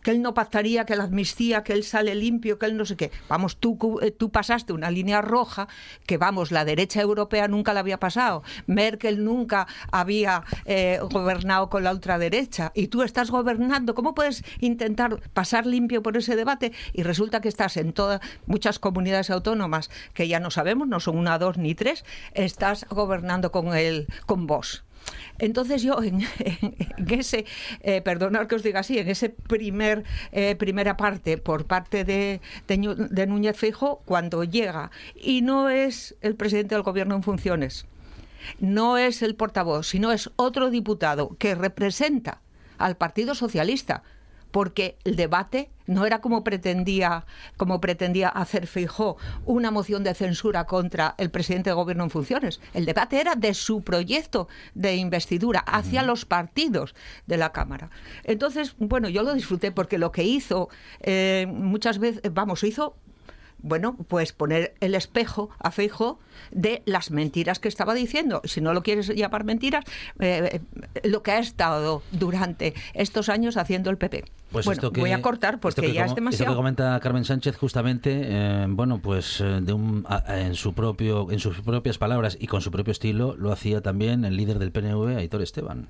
[0.05, 2.95] que él no pactaría, que la amnistía, que él sale limpio, que él no sé
[2.95, 3.09] qué.
[3.27, 3.57] Vamos,
[4.03, 5.67] eh, tú pasaste una línea roja
[6.05, 8.43] que, vamos, la derecha europea nunca la había pasado.
[8.67, 12.71] Merkel nunca había eh, gobernado con la ultraderecha.
[12.75, 13.95] Y tú estás gobernando.
[13.95, 16.71] ¿Cómo puedes intentar pasar limpio por ese debate?
[16.93, 21.17] Y resulta que estás en todas, muchas comunidades autónomas, que ya no sabemos, no son
[21.17, 24.85] una, dos ni tres, estás gobernando con, el, con vos.
[25.39, 26.21] Entonces yo en,
[26.97, 27.45] en ese,
[27.81, 32.41] eh, perdonad que os diga así, en ese primer eh, primera parte por parte de,
[32.67, 37.85] de, Núñez Fijo, cuando llega y no es el presidente del gobierno en funciones,
[38.59, 42.41] no es el portavoz, sino es otro diputado que representa
[42.77, 44.03] al Partido Socialista,
[44.55, 47.25] porque el debate No era como pretendía,
[47.57, 52.61] como pretendía hacer Feijó una moción de censura contra el presidente de gobierno en funciones.
[52.73, 56.95] El debate era de su proyecto de investidura hacia los partidos
[57.27, 57.89] de la Cámara.
[58.23, 60.69] Entonces, bueno, yo lo disfruté porque lo que hizo
[61.01, 62.95] eh, muchas veces, vamos, hizo
[63.59, 66.19] bueno, pues poner el espejo a Feijo
[66.51, 68.41] de las mentiras que estaba diciendo.
[68.45, 69.83] Si no lo quieres llamar mentiras,
[70.19, 70.61] eh,
[70.93, 74.25] eh, lo que ha estado durante estos años haciendo el PP.
[74.51, 76.53] Pues bueno, esto que, voy a cortar porque esto que ya como- es Esto demasiado.
[76.53, 81.39] que comenta Carmen Sánchez justamente, eh, bueno, pues eh, de un, en su propio, en
[81.39, 85.17] sus propias palabras y con su propio estilo, lo hacía también el líder del PNV,
[85.17, 85.87] Aitor Esteban.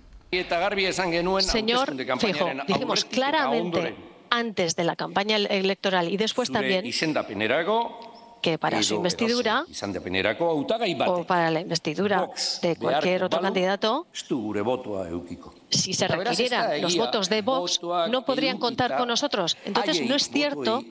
[1.41, 3.95] Señor kanpainaren dijimos claramente
[4.29, 6.83] antes de la campaña ele- electoral y después también
[8.41, 9.65] que para su investidura
[11.07, 12.29] o para la investidura
[12.61, 14.05] de cualquier otro candidato,
[15.69, 17.79] si se requirieran los votos de Vox,
[18.11, 19.57] no podrían contar con nosotros.
[19.65, 20.83] Entonces, no es cierto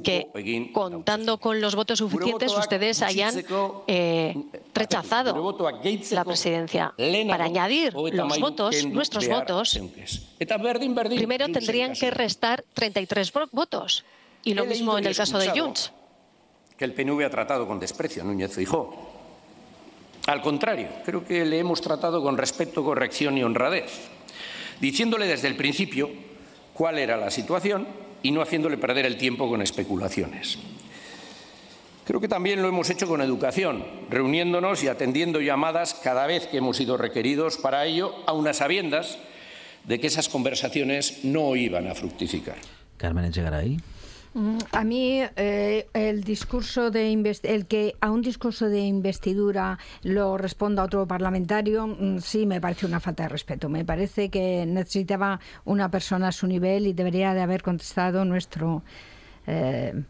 [0.00, 0.28] que
[0.72, 3.34] contando con los votos suficientes ustedes hayan
[3.86, 4.34] eh,
[4.74, 5.34] rechazado
[6.10, 6.94] la presidencia.
[7.28, 9.80] Para añadir los votos, nuestros votos,
[10.38, 14.04] primero tendrían que restar 33 vo- votos.
[14.44, 15.92] Y lo mismo en el caso de Junts.
[16.76, 19.10] que el PNV ha tratado con desprecio a Núñez Feijóo.
[20.26, 23.90] Al contrario, creo que le hemos tratado con respeto, corrección y honradez,
[24.80, 26.10] diciéndole desde el principio
[26.74, 27.86] cuál era la situación
[28.22, 30.58] y no haciéndole perder el tiempo con especulaciones.
[32.04, 36.58] Creo que también lo hemos hecho con educación, reuniéndonos y atendiendo llamadas cada vez que
[36.58, 39.18] hemos sido requeridos para ello, a sabiendas
[39.84, 42.56] de que esas conversaciones no iban a fructificar.
[42.96, 43.78] Carmen Echegaray.
[44.34, 50.38] Mm, A mí eh, el discurso de el que a un discurso de investidura lo
[50.38, 53.68] responda otro parlamentario mm, sí me parece una falta de respeto.
[53.68, 58.82] Me parece que necesitaba una persona a su nivel y debería de haber contestado nuestro
[59.46, 60.02] eh,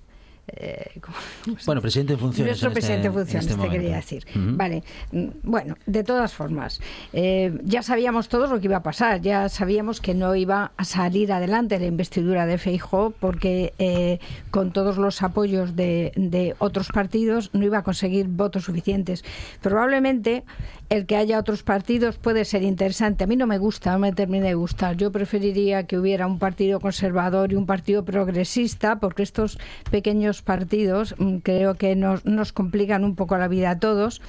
[0.49, 2.51] eh, ¿cómo- cómo se Bueno, presidente en funciones.
[2.63, 4.25] nuestro en este- presidente en en funciones, este te quería decir.
[4.35, 6.81] Vale, mm, bueno, de todas formas,
[7.13, 10.85] eh, ya sabíamos todos lo que iba a pasar, ya sabíamos que no iba a
[10.85, 14.19] salir adelante la investidura de Feijóo porque eh,
[14.51, 19.25] con todos los apoyos de, de otros partidos no iba a conseguir votos suficientes.
[19.61, 20.45] Probablemente
[20.89, 23.25] el que haya otros partidos puede ser interesante.
[23.25, 24.97] A mí no me gusta, no me termina de gustar.
[24.97, 29.59] Yo preferiría que hubiera un partido conservador y un partido progresista, porque estos
[29.91, 34.23] pequeños partidos mm, creo que nos, nos complican un poco la vida a todos.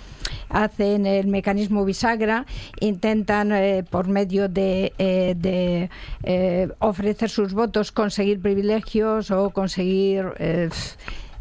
[0.49, 2.45] Hacen el mecanismo bisagra,
[2.81, 5.89] intentan eh, por medio de, eh,
[6.23, 10.25] eh, ofrecer sus votos conseguir privilegios o conseguir,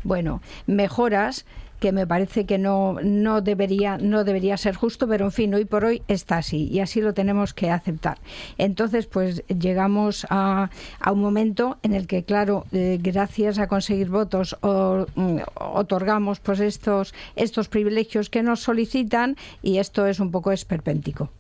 [0.05, 1.45] bueno, mejoras
[1.83, 5.65] que me parece que no, no, debería, no debería ser justo, pero en fin, hoy
[5.65, 8.19] por hoy está así y así lo tenemos que aceptar.
[8.57, 14.11] Entonces, pues llegamos a, a un momento en el que, claro, eh, gracias a conseguir
[14.11, 20.31] votos o, mm, otorgamos pues estos, estos privilegios que nos solicitan y esto es un
[20.31, 21.31] poco esperpéntico.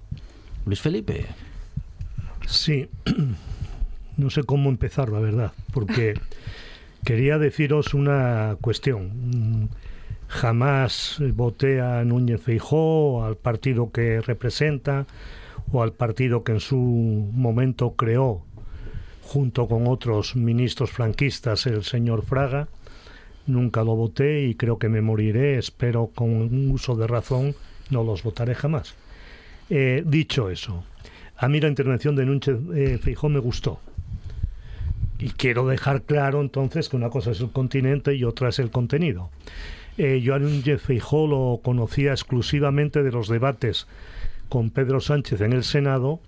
[0.66, 1.24] Luis Felipe.
[2.48, 2.88] Sí,
[4.16, 6.14] no sé cómo empezar, la verdad, porque
[7.04, 9.70] quería deciros una cuestión.
[10.32, 15.06] Jamás voté a Núñez Feijó, al partido que representa
[15.70, 18.42] o al partido que en su momento creó,
[19.22, 22.68] junto con otros ministros franquistas, el señor Fraga.
[23.46, 25.58] Nunca lo voté y creo que me moriré.
[25.58, 27.54] Espero con un uso de razón
[27.90, 28.94] no los votaré jamás.
[29.68, 30.82] Eh, dicho eso,
[31.36, 33.80] a mí la intervención de Núñez eh, me gustó.
[35.18, 38.70] Y quiero dejar claro entonces que una cosa es el continente y otra es el
[38.70, 39.28] contenido.
[39.98, 43.86] Eh, Núñez Feijó lo conocía exclusivamente de los debates
[44.48, 46.20] con Pedro Sánchez en el Senado,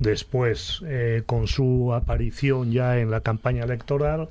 [0.00, 4.28] después eh, con su aparición ya en la campaña electoral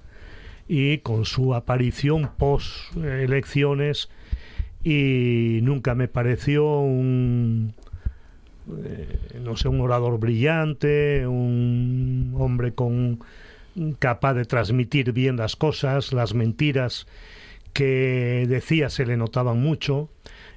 [0.68, 4.10] y con su aparición post elecciones
[4.84, 7.74] y nunca me pareció un
[8.84, 13.20] eh, no sé un orador brillante un hombre con
[14.00, 17.08] capaz de transmitir bien las cosas las mentiras
[17.74, 20.10] que decía se le notaban mucho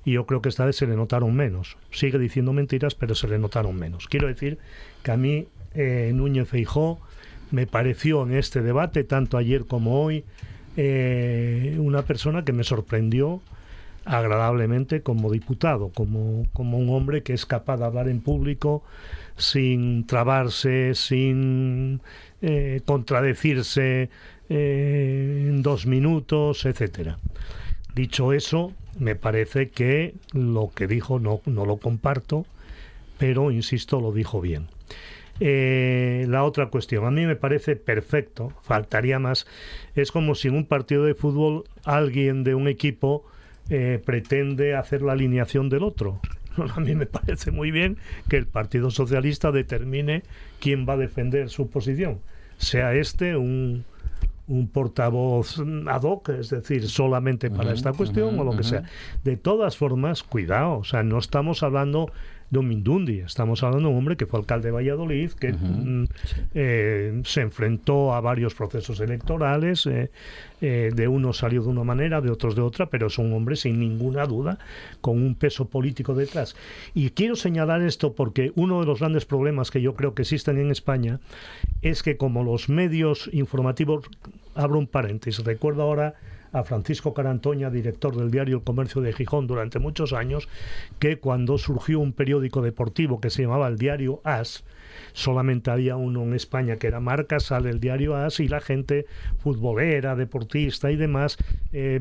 [0.04, 1.76] y yo creo que esta vez se le notaron menos.
[1.90, 4.06] Sigue diciendo mentiras, pero se le notaron menos.
[4.06, 4.58] Quiero decir
[5.02, 7.00] que a mí eh, Núñez Feijó
[7.50, 10.24] me pareció en este debate, tanto ayer como hoy,
[10.76, 13.40] eh, una persona que me sorprendió
[14.04, 18.84] agradablemente como diputado, como, como un hombre que es capaz de hablar en público
[19.36, 22.00] sin trabarse, sin
[22.40, 24.08] eh, contradecirse
[24.48, 27.18] eh, en dos minutos, etcétera.
[27.94, 32.46] Dicho eso, me parece que lo que dijo no, no lo comparto,
[33.18, 34.68] pero insisto, lo dijo bien.
[35.38, 39.46] Eh, la otra cuestión, a mí me parece perfecto, faltaría más,
[39.94, 43.24] es como si en un partido de fútbol alguien de un equipo
[43.68, 46.20] eh, pretende hacer la alineación del otro.
[46.74, 47.98] A mí me parece muy bien
[48.30, 50.22] que el Partido Socialista determine
[50.58, 52.20] quién va a defender su posición,
[52.56, 53.84] sea este un,
[54.48, 58.84] un portavoz ad hoc, es decir, solamente para esta cuestión o lo que sea.
[59.24, 62.10] De todas formas, cuidado, o sea, no estamos hablando
[62.50, 66.04] de un Mindundi, estamos hablando de un hombre que fue alcalde de Valladolid, que mm,
[66.54, 70.10] eh, se enfrentó a varios procesos electorales, eh,
[70.60, 73.56] eh, de unos salió de una manera, de otros de otra, pero es un hombre
[73.56, 74.58] sin ninguna duda,
[75.00, 76.56] con un peso político detrás.
[76.94, 80.58] Y quiero señalar esto porque uno de los grandes problemas que yo creo que existen
[80.58, 81.18] en España
[81.82, 84.08] es que como los medios informativos,
[84.56, 86.14] abro un paréntesis, recuerdo ahora
[86.52, 90.48] a Francisco Carantoña, director del diario El Comercio de Gijón durante muchos años,
[90.98, 94.64] que cuando surgió un periódico deportivo que se llamaba el diario AS,
[95.12, 99.06] solamente había uno en España que era marca, sale el diario AS y la gente
[99.38, 101.36] futbolera, deportista y demás
[101.72, 102.00] eh,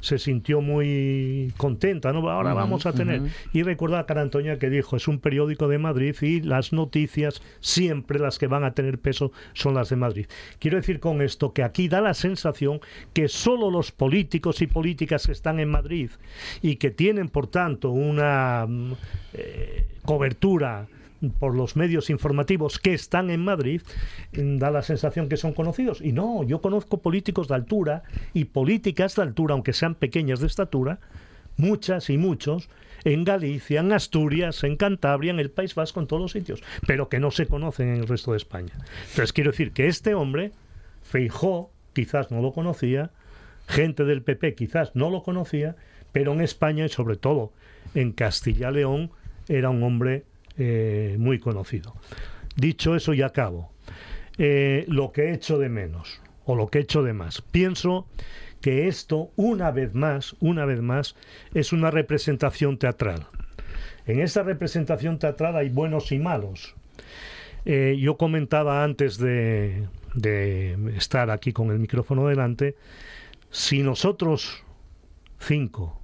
[0.00, 2.28] se sintió muy contenta, ¿no?
[2.28, 3.22] Ahora vamos a tener.
[3.52, 8.18] Y recuerda a Carantoña que dijo, es un periódico de Madrid y las noticias siempre
[8.18, 10.26] las que van a tener peso son las de Madrid.
[10.58, 12.80] Quiero decir con esto que aquí da la sensación
[13.12, 16.10] que solo los políticos y políticas que están en Madrid
[16.62, 18.92] y que tienen, por tanto, una mm,
[19.34, 20.88] eh, cobertura
[21.38, 23.82] por los medios informativos que están en Madrid,
[24.32, 26.00] mm, da la sensación que son conocidos.
[26.00, 28.02] Y no, yo conozco políticos de altura
[28.34, 30.98] y políticas de altura, aunque sean pequeñas de estatura,
[31.56, 32.68] muchas y muchos,
[33.04, 37.08] en Galicia, en Asturias, en Cantabria, en el País Vasco, en todos los sitios, pero
[37.08, 38.72] que no se conocen en el resto de España.
[39.10, 40.52] Entonces quiero decir que este hombre,
[41.02, 43.10] Feijó, quizás no lo conocía,
[43.68, 45.76] gente del PP quizás no lo conocía,
[46.12, 47.52] pero en España y sobre todo
[47.94, 49.10] en Castilla León
[49.48, 50.24] era un hombre
[50.58, 51.94] eh, muy conocido.
[52.56, 53.72] Dicho eso, y acabo.
[54.38, 57.42] Eh, lo que echo de menos, o lo que echo de más.
[57.42, 58.06] Pienso
[58.60, 61.14] que esto, una vez más, una vez más,
[61.54, 63.26] es una representación teatral.
[64.06, 66.74] En esa representación teatral hay buenos y malos.
[67.64, 69.86] Eh, yo comentaba antes de
[70.96, 72.76] estar aquí con el micrófono delante,
[73.50, 74.62] si nosotros
[75.38, 76.00] cinco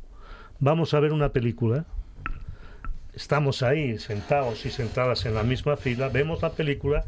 [0.59, 1.87] vamos a ver una película,
[3.15, 7.05] estamos ahí sentados y sentadas en la misma fila, vemos la película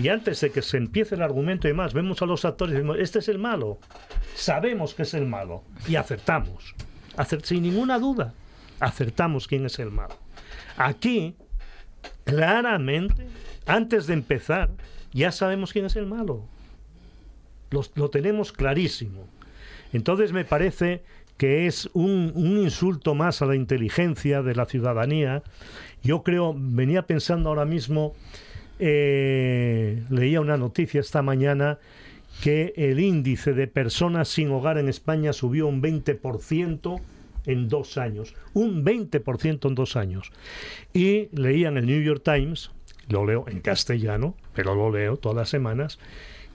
[0.00, 2.76] y antes de que se empiece el argumento y demás, vemos a los actores y
[2.76, 3.78] decimos, este es el malo,
[4.34, 6.74] sabemos que es el malo y acertamos,
[7.16, 8.32] Acer- sin ninguna duda,
[8.78, 10.14] acertamos quién es el malo.
[10.76, 11.34] Aquí,
[12.24, 13.26] claramente,
[13.66, 14.70] antes de empezar,
[15.12, 16.44] ya sabemos quién es el malo.
[17.70, 19.26] Lo tenemos clarísimo.
[19.92, 21.02] Entonces me parece
[21.38, 25.42] que es un, un insulto más a la inteligencia de la ciudadanía.
[26.02, 28.14] Yo creo, venía pensando ahora mismo,
[28.80, 31.78] eh, leía una noticia esta mañana
[32.42, 37.00] que el índice de personas sin hogar en España subió un 20%
[37.46, 38.34] en dos años.
[38.52, 40.32] Un 20% en dos años.
[40.92, 42.70] Y leía en el New York Times,
[43.08, 45.98] lo leo en castellano, pero lo leo todas las semanas,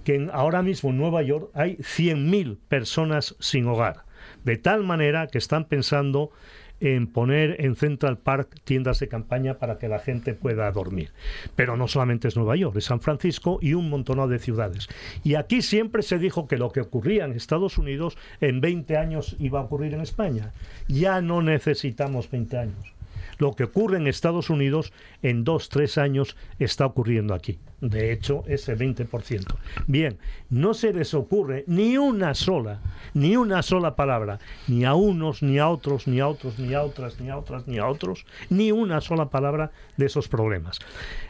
[0.04, 4.04] que ahora mismo en Nueva York hay 100.000 personas sin hogar.
[4.44, 6.32] De tal manera que están pensando
[6.80, 11.12] en poner en Central Park tiendas de campaña para que la gente pueda dormir.
[11.56, 14.90] Pero no solamente es Nueva York, es San Francisco y un montón de ciudades.
[15.24, 19.36] Y aquí siempre se dijo que lo que ocurría en Estados Unidos en 20 años
[19.40, 20.52] iba a ocurrir en España.
[20.88, 22.93] Ya no necesitamos 20 años.
[23.38, 27.60] Lo que ocurre en Estados Unidos en dos, tres años está ocurriendo aquí.
[27.82, 29.56] De hecho, ese 20%.
[29.88, 30.18] Bien,
[30.50, 32.80] no se les ocurre ni una sola,
[33.14, 36.82] ni una sola palabra, ni a unos, ni a otros, ni a otros, ni a
[36.82, 40.80] otras, ni a otras, ni a otros, ni una sola palabra de esos problemas.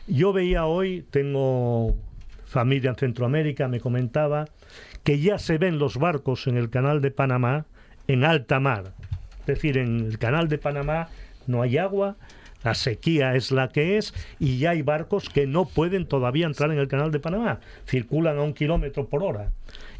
[0.07, 1.95] Yo veía hoy, tengo
[2.45, 4.45] familia en Centroamérica, me comentaba
[5.03, 7.65] que ya se ven los barcos en el canal de Panamá
[8.07, 8.93] en alta mar.
[9.39, 11.09] Es decir, en el canal de Panamá
[11.47, 12.15] no hay agua,
[12.63, 16.71] la sequía es la que es y ya hay barcos que no pueden todavía entrar
[16.71, 17.59] en el canal de Panamá.
[17.87, 19.51] Circulan a un kilómetro por hora.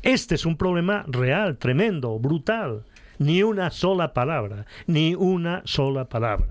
[0.01, 2.83] Este es un problema real, tremendo, brutal.
[3.19, 6.47] Ni una sola palabra, ni una sola palabra.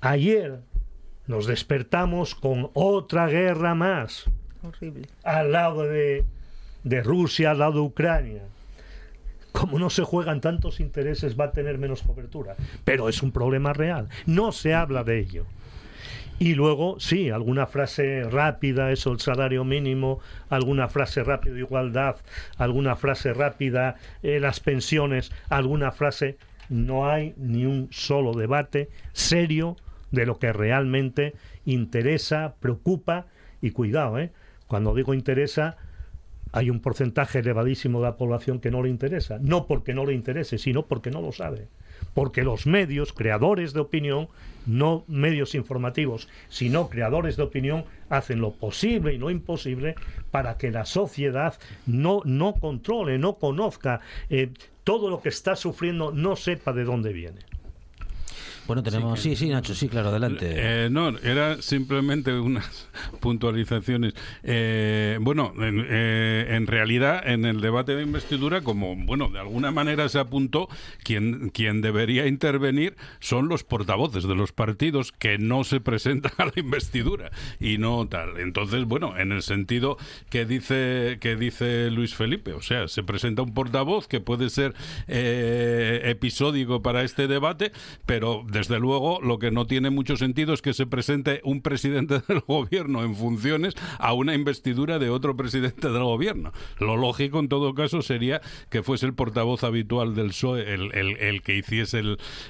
[0.00, 0.60] Ayer
[1.26, 4.24] nos despertamos con otra guerra más
[4.62, 5.06] Horrible.
[5.22, 6.24] al lado de,
[6.82, 8.42] de Rusia, al lado de Ucrania.
[9.54, 12.56] Como no se juegan tantos intereses, va a tener menos cobertura.
[12.84, 14.08] Pero es un problema real.
[14.26, 15.46] No se habla de ello.
[16.40, 22.16] Y luego, sí, alguna frase rápida, eso, el salario mínimo, alguna frase rápida, igualdad,
[22.56, 23.94] alguna frase rápida,
[24.24, 26.36] eh, las pensiones, alguna frase.
[26.68, 29.76] No hay ni un solo debate serio
[30.10, 31.34] de lo que realmente
[31.64, 33.26] interesa, preocupa
[33.60, 34.32] Y cuidado, ¿eh?
[34.66, 35.76] Cuando digo interesa,
[36.54, 39.38] hay un porcentaje elevadísimo de la población que no le interesa.
[39.40, 41.66] No porque no le interese, sino porque no lo sabe.
[42.14, 44.28] Porque los medios, creadores de opinión,
[44.64, 49.96] no medios informativos, sino creadores de opinión, hacen lo posible y lo imposible
[50.30, 54.00] para que la sociedad no, no controle, no conozca
[54.30, 54.52] eh,
[54.84, 57.40] todo lo que está sufriendo, no sepa de dónde viene.
[58.66, 59.20] Bueno, tenemos.
[59.20, 60.46] Sí, sí, Nacho, sí, claro, adelante.
[60.50, 62.88] Eh, no, era simplemente unas
[63.20, 64.14] puntualizaciones.
[64.42, 69.70] Eh, bueno, en, eh, en realidad, en el debate de investidura, como, bueno, de alguna
[69.70, 70.68] manera se apuntó,
[71.02, 76.46] quien, quien debería intervenir son los portavoces de los partidos que no se presentan a
[76.46, 78.38] la investidura y no tal.
[78.38, 79.98] Entonces, bueno, en el sentido
[80.30, 84.74] que dice, que dice Luis Felipe, o sea, se presenta un portavoz que puede ser
[85.06, 87.72] episódico para este debate,
[88.06, 92.22] pero desde luego lo que no tiene mucho sentido es que se presente un presidente
[92.28, 96.52] del gobierno en funciones a una investidura de otro presidente del gobierno.
[96.78, 98.40] Lo lógico en todo caso sería
[98.70, 102.02] que fuese el portavoz habitual del PSOE el, que hiciese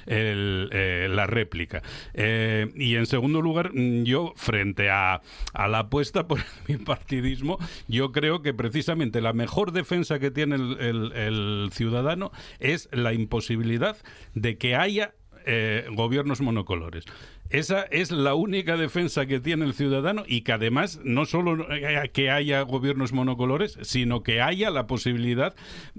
[0.05, 1.81] eh, la réplica.
[2.13, 5.21] Eh, y en segundo lugar, mm, yo frente a,
[5.53, 10.55] a la apuesta por el bipartidismo, yo creo que precisamente la mejor defensa que tiene
[10.55, 13.97] el ciudadano es la imposibilidad
[14.35, 15.15] de que haya
[15.45, 17.05] eh, gobiernos monocolores.
[17.49, 22.09] Esa es la única defensa que tiene el ciudadano y que además no solo eh,
[22.11, 25.55] que haya gobiernos monocolores, sino que haya la posibilidad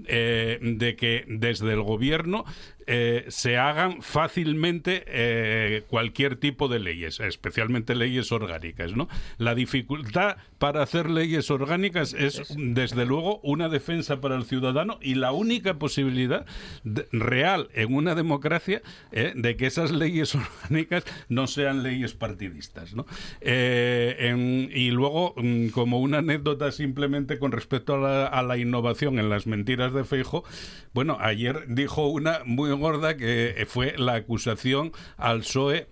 [0.07, 2.43] eh, de que desde el gobierno
[2.89, 8.95] eh, se hagan fácilmente eh, cualquier tipo de leyes, especialmente leyes orgánicas.
[8.95, 9.09] ¿no?
[9.37, 15.15] La dificultad para hacer leyes orgánicas es, desde luego, una defensa para el ciudadano y
[15.15, 16.45] la única posibilidad
[16.83, 18.81] de- real en una democracia
[19.11, 20.33] de que esas leyes
[20.63, 22.95] orgánicas no sean leyes partidistas.
[22.95, 23.05] ¿no?
[23.41, 29.19] Eh, y luego, mm, como una anécdota simplemente con respecto a la, a la innovación
[29.19, 30.43] en las mentiras de Feijo,
[30.93, 35.87] bueno, ayer dijo una muy gorda que fue la acusación al PSOE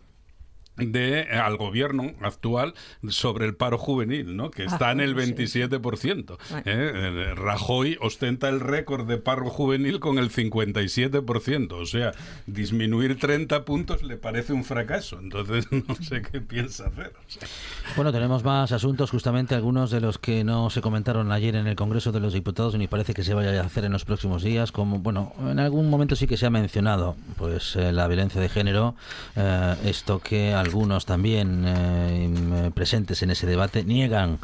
[0.77, 2.73] de al gobierno actual
[3.09, 4.51] sobre el paro juvenil, ¿no?
[4.51, 5.33] Que está Ah, en el sí.
[5.33, 6.37] 27%.
[6.49, 6.63] Bueno.
[6.65, 6.91] ¿eh?
[6.95, 12.11] Eh, Rajoy ostenta el récord de paro juvenil con el 57%, o sea,
[12.47, 15.19] disminuir 30 puntos le parece un fracaso.
[15.19, 17.13] Entonces no sé qué piensa hacer.
[17.15, 17.47] o sea.
[17.95, 21.75] Bueno, tenemos más asuntos, justamente algunos de los que no se comentaron ayer en el
[21.75, 24.71] Congreso de los Diputados ni parece que se vaya a hacer en los próximos días,
[24.71, 28.49] como, bueno, en algún momento sí que se ha mencionado, pues eh, la violencia de
[28.49, 28.95] género,
[29.35, 34.39] eh, esto que algunos también eh, im- presentes en ese debate niegan.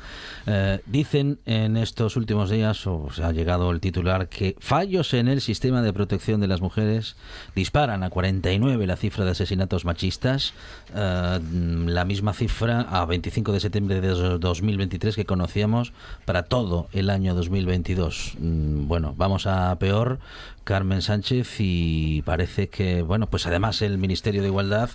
[0.45, 5.27] Eh, dicen en estos últimos días, o se ha llegado el titular, que fallos en
[5.27, 7.15] el sistema de protección de las mujeres
[7.55, 10.53] disparan a 49 la cifra de asesinatos machistas,
[10.95, 11.39] eh,
[11.87, 15.93] la misma cifra a 25 de septiembre de dos- 2023 que conocíamos
[16.25, 18.35] para todo el año 2022.
[18.39, 20.19] Mm, Bueno, vamos a peor.
[20.63, 24.89] Carmen Sánchez y parece que, bueno, pues además el Ministerio de Igualdad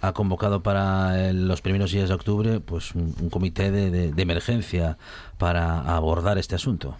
[0.00, 4.98] ha convocado para el- los primeros días de octubre pues un, comité de- de emergencia
[5.38, 6.96] para abordar este asunto.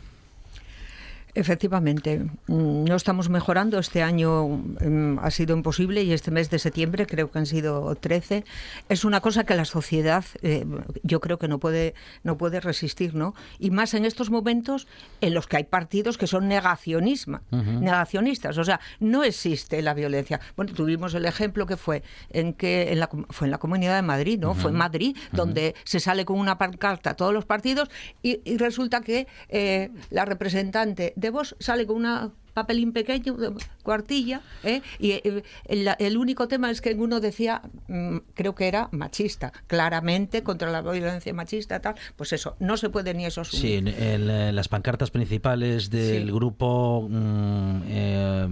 [1.35, 3.79] Efectivamente, mm, no estamos mejorando.
[3.79, 7.95] Este año mm, ha sido imposible y este mes de septiembre creo que han sido
[7.95, 8.45] 13.
[8.91, 10.67] Es una cosa que la sociedad, eh,
[11.03, 13.35] yo creo que no puede, no puede resistir, ¿no?
[13.59, 14.87] Y más en estos momentos
[15.23, 17.81] en los que hay partidos que son negacionismo, Ujú.
[17.81, 18.59] negacionistas.
[18.59, 20.39] O sea, no existe la violencia.
[20.55, 24.03] Bueno, tuvimos el ejemplo que fue en que en la, fue en la Comunidad de
[24.03, 24.55] Madrid, ¿no?
[24.55, 24.77] Fue en.
[24.77, 27.89] Madrid donde se sale con una pancarta a todos los partidos
[28.23, 33.35] y, y resulta que eh, la representante de Vox sale con una papelín pequeño,
[33.83, 34.83] cuartilla, ¿eh?
[34.99, 39.55] y eh, el, el único tema es que uno decía, mm, creo que era machista,
[39.67, 43.89] claramente contra la violencia machista, tal, pues eso, no se puede ni eso Sí, en,
[43.89, 46.31] en, eh, las pancartas principales del Sí.
[46.31, 48.47] grupo mm, eh,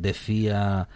[0.00, 0.88] decía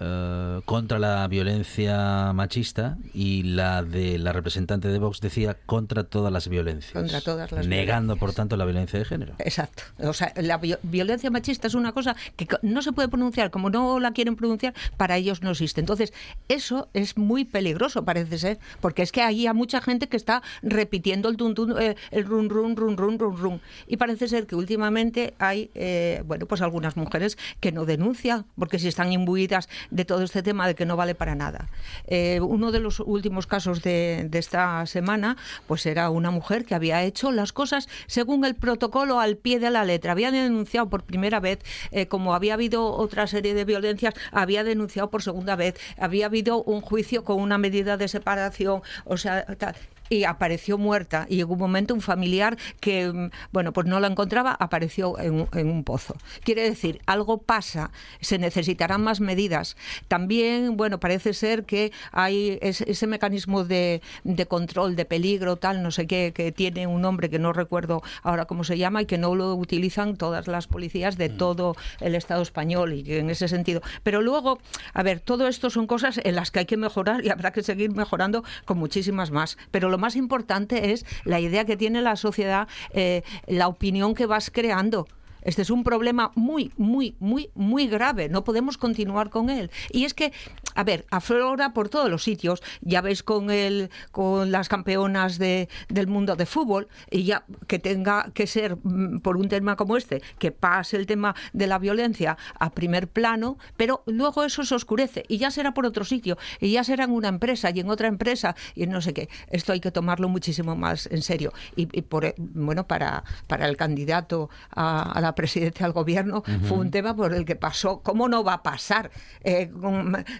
[0.00, 6.32] eh, contra la violencia machista y la de la representante de Vox decía contra todas
[6.32, 6.92] las violencias.
[6.92, 9.34] Contra todas las Negando, por tanto, la violencia de género.
[9.38, 9.82] Exacto.
[9.98, 13.70] O sea, la vi- violencia machista es una cosa que no se puede pronunciar, como
[13.70, 15.80] no la quieren pronunciar, para ellos no existe.
[15.80, 16.12] Entonces,
[16.48, 20.42] eso es muy peligroso, parece ser, porque es que hay a mucha gente que está
[20.62, 23.60] repitiendo el tun, tun, eh, el run run run run run run.
[23.86, 28.78] Y parece ser que últimamente hay, eh, bueno, pues algunas mujeres que no denuncian, porque
[28.78, 31.68] si están imbuidas de todo este tema de que no vale para nada.
[32.06, 36.74] Eh, uno de los últimos casos de, de esta semana, pues era una mujer que
[36.74, 40.12] había hecho las cosas según el protocolo al pie de la letra.
[40.12, 41.58] Había denunciado por primera vez,
[41.90, 46.62] eh, como había habido otra serie de violencias, había denunciado por segunda vez, había habido
[46.62, 49.74] un juicio con una medida de separación, o sea, tal.
[50.10, 51.26] Y apareció muerta.
[51.28, 55.34] Y en un momento un familiar que, mm, bueno, pues no la encontraba, apareció en,
[55.34, 56.16] un- en un pozo.
[56.42, 57.90] Quiere decir, algo pasa,
[58.20, 59.76] se necesitarán más medidas.
[60.08, 65.82] También, bueno, parece ser que hay ese, ese mecanismo de, de control de peligro, tal,
[65.82, 69.06] no sé qué, que tiene un nombre que no recuerdo ahora cómo se llama y
[69.06, 73.30] que no lo utilizan todas las policías de todo el Estado español y que en
[73.30, 73.80] ese sentido.
[74.02, 74.58] Pero luego,
[74.92, 77.62] a ver, todo esto son cosas en las que hay que mejorar y habrá que
[77.62, 79.56] seguir mejorando con muchísimas más.
[79.70, 84.26] Pero lo más importante es la idea que tiene la sociedad, eh, la opinión que
[84.26, 85.06] vas creando.
[85.44, 88.28] Este es un problema muy, muy, muy, muy grave.
[88.28, 89.70] No podemos continuar con él.
[89.90, 90.32] Y es que,
[90.74, 92.62] a ver, aflora por todos los sitios.
[92.80, 97.78] Ya ves con el, con las campeonas de, del mundo de fútbol y ya que
[97.78, 101.78] tenga que ser mm, por un tema como este, que pase el tema de la
[101.78, 106.38] violencia a primer plano, pero luego eso se oscurece y ya será por otro sitio
[106.60, 109.28] y ya será en una empresa y en otra empresa y no sé qué.
[109.50, 111.52] Esto hay que tomarlo muchísimo más en serio.
[111.76, 116.90] Y, por, e- bueno, para, para el candidato a la presidencia del gobierno fue un
[116.90, 118.00] tema por el que pasó.
[118.02, 119.10] ¿Cómo no va a pasar
[119.42, 119.70] eh,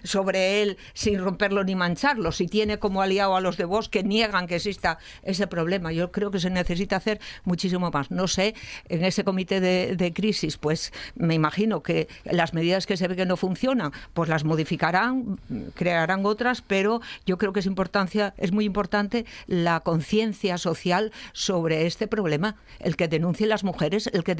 [0.03, 2.31] sobre él sin romperlo ni mancharlo?
[2.31, 5.91] Si tiene como aliado a los de Vox que niegan que exista ese problema.
[5.91, 8.11] Yo creo que se necesita hacer muchísimo más.
[8.11, 8.55] No sé,
[8.89, 13.15] en ese comité de, de crisis, pues me imagino que las medidas que se ve
[13.15, 15.39] que no funcionan, pues las modificarán,
[15.75, 21.85] crearán otras, pero yo creo que es importancia, es muy importante la conciencia social sobre
[21.85, 24.35] este problema, el que denuncien las mujeres, el que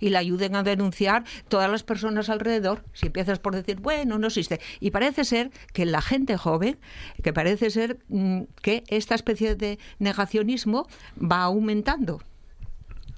[0.00, 2.84] y la ayuden a denunciar todas las personas alrededor.
[2.92, 4.60] Si empiezas por decir, bueno, no existe.
[4.80, 6.78] Y parece ser que la gente joven,
[7.22, 10.86] que parece ser mm, que esta especie de negacionismo
[11.20, 12.20] va aumentando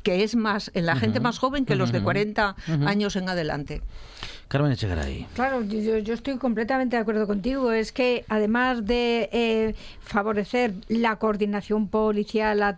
[0.03, 2.05] que es más en la gente más joven que los de Ujú.
[2.05, 2.86] 40 Ujú.
[2.88, 3.82] años en adelante.
[4.48, 5.28] Carmen Echegaray.
[5.34, 7.70] Claro, yo, yo- yo estoy completamente de acuerdo contigo.
[7.70, 12.76] Es que además de eh, favorecer la coordinación policial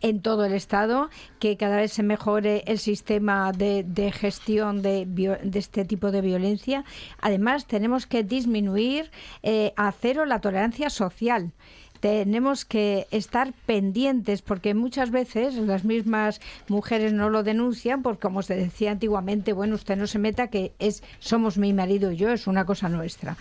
[0.00, 5.06] en todo el Estado, que cada vez se mejore el sistema de, de gestión de,
[5.06, 6.84] de este tipo de violencia,
[7.20, 9.10] además tenemos que disminuir
[9.44, 11.52] eh, a cero la tolerancia social
[12.00, 18.42] tenemos que estar pendientes porque muchas veces las mismas mujeres no lo denuncian porque como
[18.42, 22.30] se decía antiguamente bueno usted no se meta que es somos mi marido y yo
[22.30, 23.36] es una cosa nuestra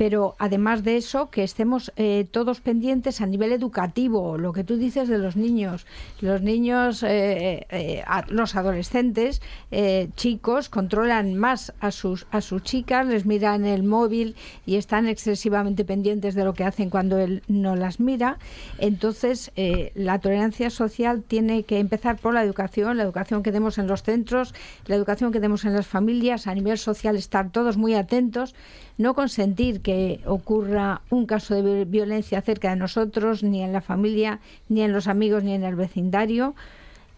[0.00, 4.78] pero además de eso que estemos eh, todos pendientes a nivel educativo lo que tú
[4.78, 5.84] dices de los niños.
[6.22, 12.62] Los niños eh, eh, a- los adolescentes eh, chicos controlan más a sus a sus
[12.62, 17.42] chicas les miran el móvil y están excesivamente pendientes de lo que hacen cuando él
[17.46, 18.38] no las mira.
[18.78, 23.76] Entonces eh, la tolerancia social tiene que empezar por la educación la educación que demos
[23.76, 24.54] en los centros
[24.86, 28.54] la educación que demos en las familias a nivel social estar todos muy atentos
[29.00, 33.80] no consentir que ocurra un caso de vi- violencia cerca de nosotros, ni en la
[33.80, 36.54] familia, ni en los amigos, ni en el vecindario.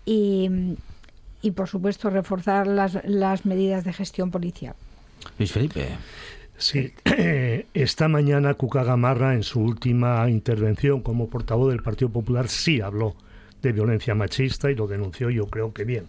[0.07, 0.49] Y,
[1.43, 4.75] y por supuesto, reforzar las, las medidas de gestión policial.
[5.39, 5.89] Luis Felipe.
[6.57, 6.93] Sí,
[7.75, 13.17] esta mañana Cuca Gamarra, en su última intervención como portavoz del Partido Popular, sí habló
[13.61, 16.07] de violencia machista y lo denunció, yo creo que bien.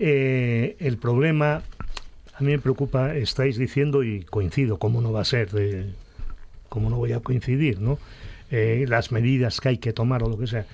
[0.00, 1.62] Eh, el problema,
[2.38, 5.50] a mí me preocupa, estáis diciendo, y coincido, ¿cómo no va a ser?
[5.50, 5.86] De,
[6.68, 7.80] ¿Cómo no voy a coincidir?
[7.80, 7.98] ¿no?
[8.52, 10.64] Eh, las medidas que hay que tomar o lo que sea.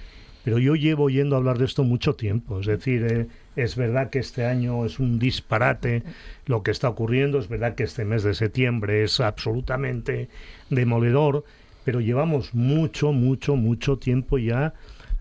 [0.44, 2.60] Pero yo llevo oyendo hablar de esto mucho tiempo.
[2.60, 6.02] Es decir, eh, es verdad que este año es un disparate
[6.44, 7.38] lo que está ocurriendo.
[7.38, 10.28] Es verdad que este mes de septiembre es absolutamente
[10.68, 11.44] demoledor.
[11.84, 14.74] Pero llevamos mucho, mucho, mucho tiempo ya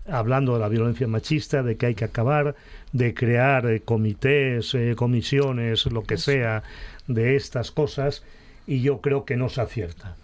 [0.06, 2.56] hablando de la violencia machista, de que hay que acabar,
[2.94, 6.62] de crear eh, comités, eh, comisiones, lo que sea,
[7.08, 8.22] de estas cosas.
[8.66, 10.16] Y yo creo que no se acierta.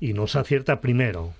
[0.00, 1.32] Y no se acierta primero,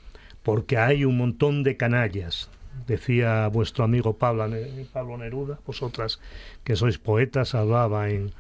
[0.43, 2.49] porque hay un montón de canallas.
[2.87, 4.49] Decía vuestro amigo Pablo,
[4.93, 6.21] Pablo Neruda, vosotras
[6.63, 8.33] que sois poetas, hablaba en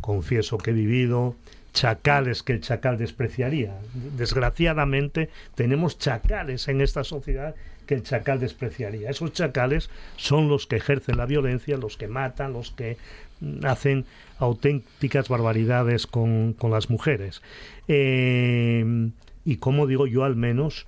[0.00, 1.34] Confieso que he vivido,
[1.72, 3.76] chacales que el chacal despreciaría.
[4.16, 7.54] Desgraciadamente tenemos chacales en esta sociedad
[7.90, 9.10] que el chacal despreciaría.
[9.10, 12.96] Esos chacales son los que ejercen la violencia, los que matan, los que
[13.40, 14.04] mm, hacen
[14.38, 17.42] auténticas barbaridades con, con las mujeres.
[17.88, 19.10] Eh,
[19.44, 20.86] y como digo yo al menos,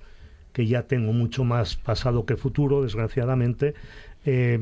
[0.53, 3.73] que ya tengo mucho más pasado que futuro, desgraciadamente,
[4.23, 4.57] eh,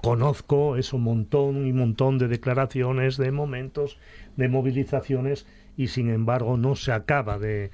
[0.00, 3.98] conozco eso, montón y montón de declaraciones, de momentos,
[4.36, 5.44] de movilizaciones,
[5.76, 7.72] y sin embargo no se acaba de,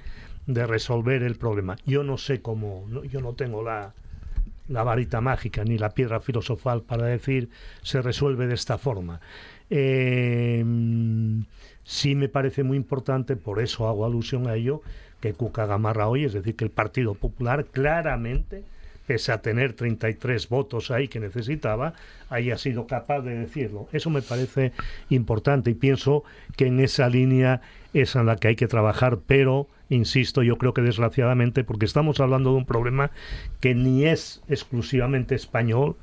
[0.53, 1.75] de resolver el problema.
[1.85, 3.93] Yo no sé cómo, no- yo no tengo la,
[4.67, 7.49] la varita mágica ni la piedra filosofal para decir
[7.81, 9.19] se resuelve de esta forma.
[9.69, 10.63] Eh,
[11.83, 14.81] sí me parece muy importante, por eso hago alusión a ello,
[15.19, 18.63] que Cuca Gamarra hoy, es decir, que el Partido Popular claramente
[19.07, 21.93] pese a tener 33 votos ahí que necesitaba,
[22.29, 23.87] haya sido capaz de decirlo.
[23.91, 24.71] Eso me parece
[25.09, 26.23] importante y pienso
[26.55, 27.61] que en esa línea
[27.93, 32.19] es en la que hay que trabajar, pero, insisto, yo creo que desgraciadamente, porque estamos
[32.19, 33.11] hablando de un problema
[33.59, 35.97] que ni es exclusivamente español,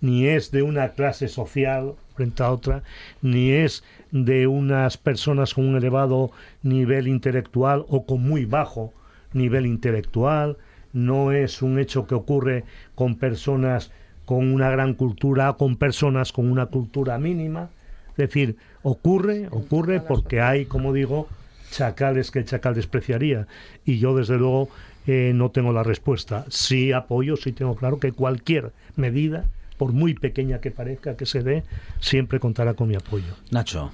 [0.00, 2.82] ni es de una clase social frente a otra,
[3.22, 6.30] ni es de unas personas con un elevado
[6.62, 8.92] nivel intelectual o con muy bajo
[9.32, 10.56] nivel intelectual,
[10.92, 12.64] no es un hecho que ocurre
[12.94, 13.90] con personas
[14.24, 17.70] con una gran cultura, con personas con una cultura mínima.
[18.10, 21.28] Es decir, ocurre, ocurre porque hay, como digo,
[21.70, 23.46] chacales que el chacal despreciaría.
[23.86, 24.68] Y yo, desde luego,
[25.06, 26.44] eh, no tengo la respuesta.
[26.50, 29.46] Sí apoyo, sí tengo claro que cualquier medida,
[29.78, 31.62] por muy pequeña que parezca que se dé,
[32.00, 33.34] siempre contará con mi apoyo.
[33.50, 33.90] Nacho.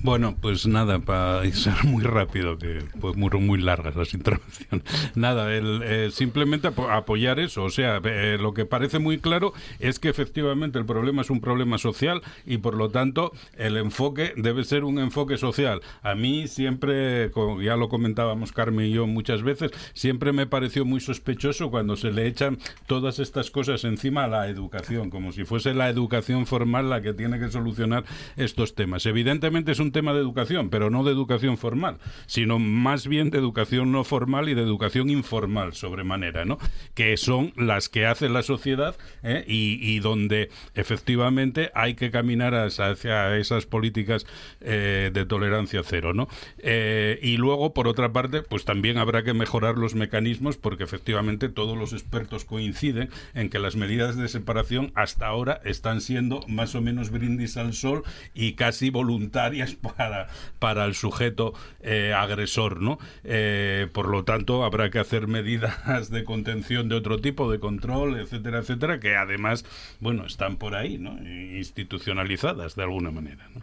[0.00, 4.84] Bueno, pues nada, para ser muy rápido, que pues muy, muy largas las intervenciones.
[5.16, 7.64] Nada, el, eh, simplemente apo- apoyar eso.
[7.64, 11.40] O sea, eh, lo que parece muy claro es que efectivamente el problema es un
[11.40, 15.80] problema social y por lo tanto el enfoque debe ser un enfoque social.
[16.02, 20.84] A mí siempre, como ya lo comentábamos Carmen y yo muchas veces, siempre me pareció
[20.84, 25.44] muy sospechoso cuando se le echan todas estas cosas encima a la educación, como si
[25.44, 28.04] fuese la educación formal la que tiene que solucionar
[28.36, 29.04] estos temas.
[29.04, 33.38] Evidentemente es un tema de educación, pero no de educación formal, sino más bien de
[33.38, 36.58] educación no formal y de educación informal sobremanera, ¿no?
[36.94, 39.44] Que son las que hace la sociedad ¿eh?
[39.46, 44.26] y, donde efectivamente hay que caminar hacia esas políticas
[44.60, 46.28] eh, de tolerancia cero, ¿no?
[46.58, 51.48] Eh, y luego, por otra parte, pues también habrá que mejorar los mecanismos porque efectivamente
[51.48, 56.74] todos los expertos coinciden en que las medidas de separación hasta ahora están siendo más
[56.74, 58.02] o menos brindis al sol
[58.34, 62.98] y casi voluntarias para, para el sujeto eh, agresor, ¿no?
[63.24, 68.18] Eh, por lo tanto, habrá que hacer medidas de contención de otro tipo, de control,
[68.18, 69.64] etcétera, etcétera, que además,
[70.00, 71.18] bueno, están por ahí, ¿no?
[71.56, 73.62] Institucionalizadas de alguna manera, ¿no?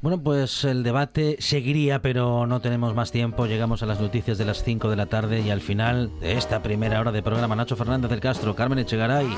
[0.00, 3.46] Bueno, pues el debate seguiría, pero no tenemos más tiempo.
[3.46, 6.62] Llegamos a las noticias de las 5 de la tarde y al final de esta
[6.62, 9.28] primera hora de programa, Nacho Fernández del Castro, Carmen Echegaray,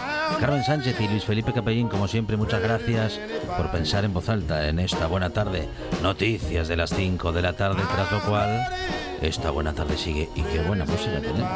[0.41, 3.20] Carmen Sánchez y Luis Felipe Capellín, como siempre, muchas gracias
[3.57, 5.68] por pensar en voz alta en esta buena tarde.
[6.12, 8.68] Noticias de las 5 de la tarde, tras lo cual
[9.22, 11.48] esta buena tarde sigue y qué buena música tenemos.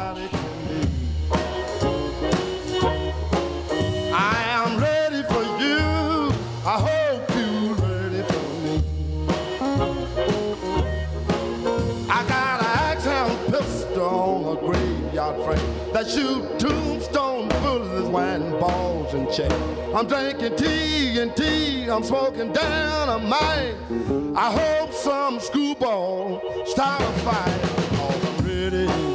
[15.93, 18.59] That shoot tombstone bullets when
[19.07, 19.51] balls in check.
[19.93, 24.33] I'm drinking tea and tea, I'm smoking down a mine.
[24.35, 29.06] I hope some screwball starts a fight already.